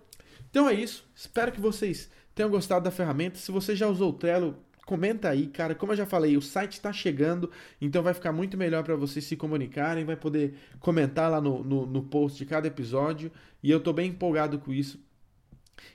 Então 0.51 0.67
é 0.67 0.73
isso, 0.73 1.07
espero 1.15 1.53
que 1.53 1.61
vocês 1.61 2.11
tenham 2.35 2.51
gostado 2.51 2.85
da 2.85 2.91
ferramenta. 2.91 3.37
Se 3.37 3.51
você 3.51 3.77
já 3.77 3.89
usou 3.89 4.11
o 4.11 4.15
Trello, 4.15 4.57
Comenta 4.89 5.29
aí, 5.29 5.49
cara. 5.49 5.75
Como 5.75 5.93
eu 5.93 5.97
já 5.99 6.07
falei, 6.07 6.35
o 6.35 6.41
site 6.41 6.73
está 6.73 6.91
chegando, 6.91 7.51
então 7.79 8.03
vai 8.03 8.15
ficar 8.15 8.33
muito 8.33 8.57
melhor 8.57 8.83
para 8.83 8.97
vocês 8.97 9.23
se 9.23 9.37
comunicarem. 9.37 10.03
Vai 10.03 10.17
poder 10.17 10.55
comentar 10.81 11.31
lá 11.31 11.43
no, 11.43 11.63
no, 11.63 11.85
no, 11.85 12.03
post 12.05 12.39
de 12.39 12.47
cada 12.47 12.67
episódio. 12.69 13.31
E 13.63 13.71
eu 13.71 13.81
tô 13.81 13.93
bem 13.93 14.09
empolgado 14.09 14.59
com 14.59 14.73
isso. 14.73 14.99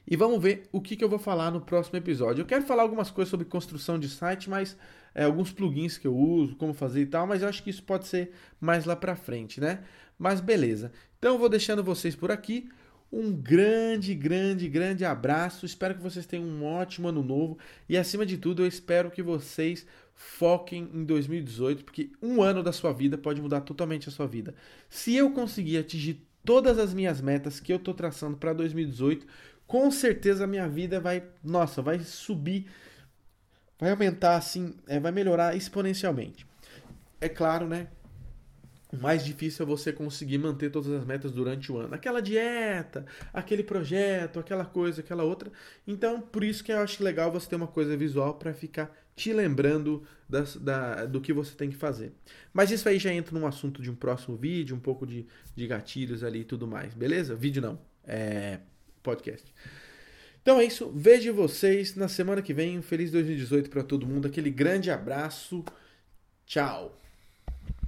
E 0.08 0.16
vamos 0.16 0.40
ver 0.40 0.70
o 0.72 0.80
que, 0.80 0.96
que 0.96 1.04
eu 1.04 1.10
vou 1.10 1.18
falar 1.18 1.50
no 1.50 1.60
próximo 1.60 1.98
episódio. 1.98 2.44
Eu 2.44 2.46
quero 2.46 2.68
falar 2.68 2.84
algumas 2.84 3.10
coisas 3.10 3.32
sobre 3.32 3.48
construção 3.48 3.98
de 3.98 4.08
site, 4.08 4.48
mas 4.48 4.78
é, 5.16 5.24
alguns 5.24 5.52
plugins 5.52 5.98
que 5.98 6.06
eu 6.06 6.16
uso, 6.16 6.56
como 6.56 6.72
fazer 6.72 7.02
e 7.02 7.08
tal, 7.08 7.26
mas 7.26 7.42
eu 7.42 7.50
acho 7.50 7.64
que 7.64 7.72
isso 7.72 7.82
pode 7.82 8.06
ser 8.06 8.32
mais 8.62 8.86
lá 8.86 8.96
para 8.96 9.16
frente, 9.16 9.60
né? 9.60 9.84
Mas 10.20 10.40
beleza. 10.40 10.92
Então 11.18 11.34
eu 11.34 11.40
vou 11.40 11.50
deixando 11.50 11.84
vocês 11.84 12.16
por 12.16 12.30
aqui. 12.30 12.70
Um 13.16 13.32
grande, 13.32 14.16
grande, 14.16 14.68
grande 14.68 15.06
abraço. 15.06 15.68
Espero 15.68 15.94
que 15.94 16.02
vocês 16.02 16.26
tenham 16.26 16.46
um 16.46 16.66
ótimo 16.66 17.10
ano 17.10 17.22
novo. 17.22 17.60
E 17.88 17.96
acima 17.96 18.26
de 18.26 18.40
tudo, 18.40 18.64
eu 18.64 18.68
espero 18.68 19.12
que 19.12 19.22
vocês 19.22 19.86
foquem 20.16 20.90
em 20.92 21.04
2018, 21.06 21.84
porque 21.84 22.10
um 22.20 22.42
ano 22.42 22.64
da 22.64 22.72
sua 22.72 22.92
vida 22.92 23.16
pode 23.16 23.40
mudar 23.40 23.62
totalmente 23.62 24.10
a 24.10 24.12
sua 24.12 24.26
vida. 24.26 24.56
Se 24.90 25.16
eu 25.16 25.30
conseguir 25.30 25.78
atingir 25.78 26.26
todas 26.44 26.80
as 26.80 26.92
minhas 26.92 27.22
metas 27.22 27.60
que 27.60 27.72
eu 27.72 27.78
estou 27.78 27.94
traçando 27.94 28.36
para 28.36 28.52
2018, 28.52 29.28
com 29.68 29.92
certeza 29.92 30.46
a 30.46 30.48
minha 30.48 30.68
vida 30.68 31.00
vai, 31.00 31.22
nossa, 31.44 31.84
vai 31.84 32.00
subir, 32.00 32.66
vai 33.80 33.92
aumentar 33.92 34.38
assim, 34.38 34.74
é, 34.88 35.00
vai 35.00 35.12
melhorar 35.12 35.56
exponencialmente. 35.56 36.48
É 37.22 37.30
claro, 37.30 37.68
né? 37.68 37.90
O 38.94 39.02
mais 39.02 39.26
difícil 39.26 39.64
é 39.64 39.66
você 39.66 39.92
conseguir 39.92 40.38
manter 40.38 40.70
todas 40.70 40.92
as 40.92 41.04
metas 41.04 41.32
durante 41.32 41.72
o 41.72 41.78
ano. 41.78 41.96
Aquela 41.96 42.22
dieta, 42.22 43.04
aquele 43.34 43.64
projeto, 43.64 44.40
aquela 44.40 44.66
coisa, 44.66 45.02
aquela 45.02 45.24
outra. 45.24 45.52
Então, 45.88 46.22
por 46.22 46.44
isso 46.44 46.64
que 46.64 46.72
eu 46.72 46.78
acho 46.78 47.04
legal 47.04 47.32
você 47.32 47.50
ter 47.50 47.56
uma 47.56 47.66
coisa 47.66 47.98
visual 47.98 48.36
para 48.36 48.54
ficar 48.54 48.96
te 49.16 49.34
lembrando 49.34 50.04
das, 50.30 50.56
da, 50.58 51.06
do 51.06 51.20
que 51.20 51.34
você 51.34 51.56
tem 51.56 51.72
que 51.72 51.76
fazer. 51.76 52.14
Mas 52.54 52.70
isso 52.70 52.88
aí 52.88 53.00
já 53.00 53.12
entra 53.12 53.38
num 53.38 53.48
assunto 53.48 53.82
de 53.82 53.90
um 53.90 53.96
próximo 53.96 54.38
vídeo, 54.38 54.76
um 54.76 54.80
pouco 54.80 55.08
de, 55.08 55.26
de 55.56 55.66
gatilhos 55.66 56.24
ali 56.24 56.42
e 56.42 56.46
tudo 56.46 56.68
mais, 56.68 56.94
beleza? 56.94 57.34
Vídeo 57.34 57.64
não, 57.64 57.80
é 58.06 58.60
podcast. 59.02 59.52
Então 60.44 60.60
é 60.60 60.66
isso, 60.66 60.92
vejo 60.94 61.34
vocês 61.34 61.96
na 61.96 62.08
semana 62.08 62.44
que 62.44 62.54
vem. 62.54 62.78
Um 62.78 62.84
feliz 62.84 63.10
2018 63.10 63.72
para 63.72 63.84
todo 63.84 64.06
mundo, 64.06 64.28
aquele 64.28 64.52
grande 64.52 64.92
abraço. 64.92 65.66
Tchau. 66.46 67.03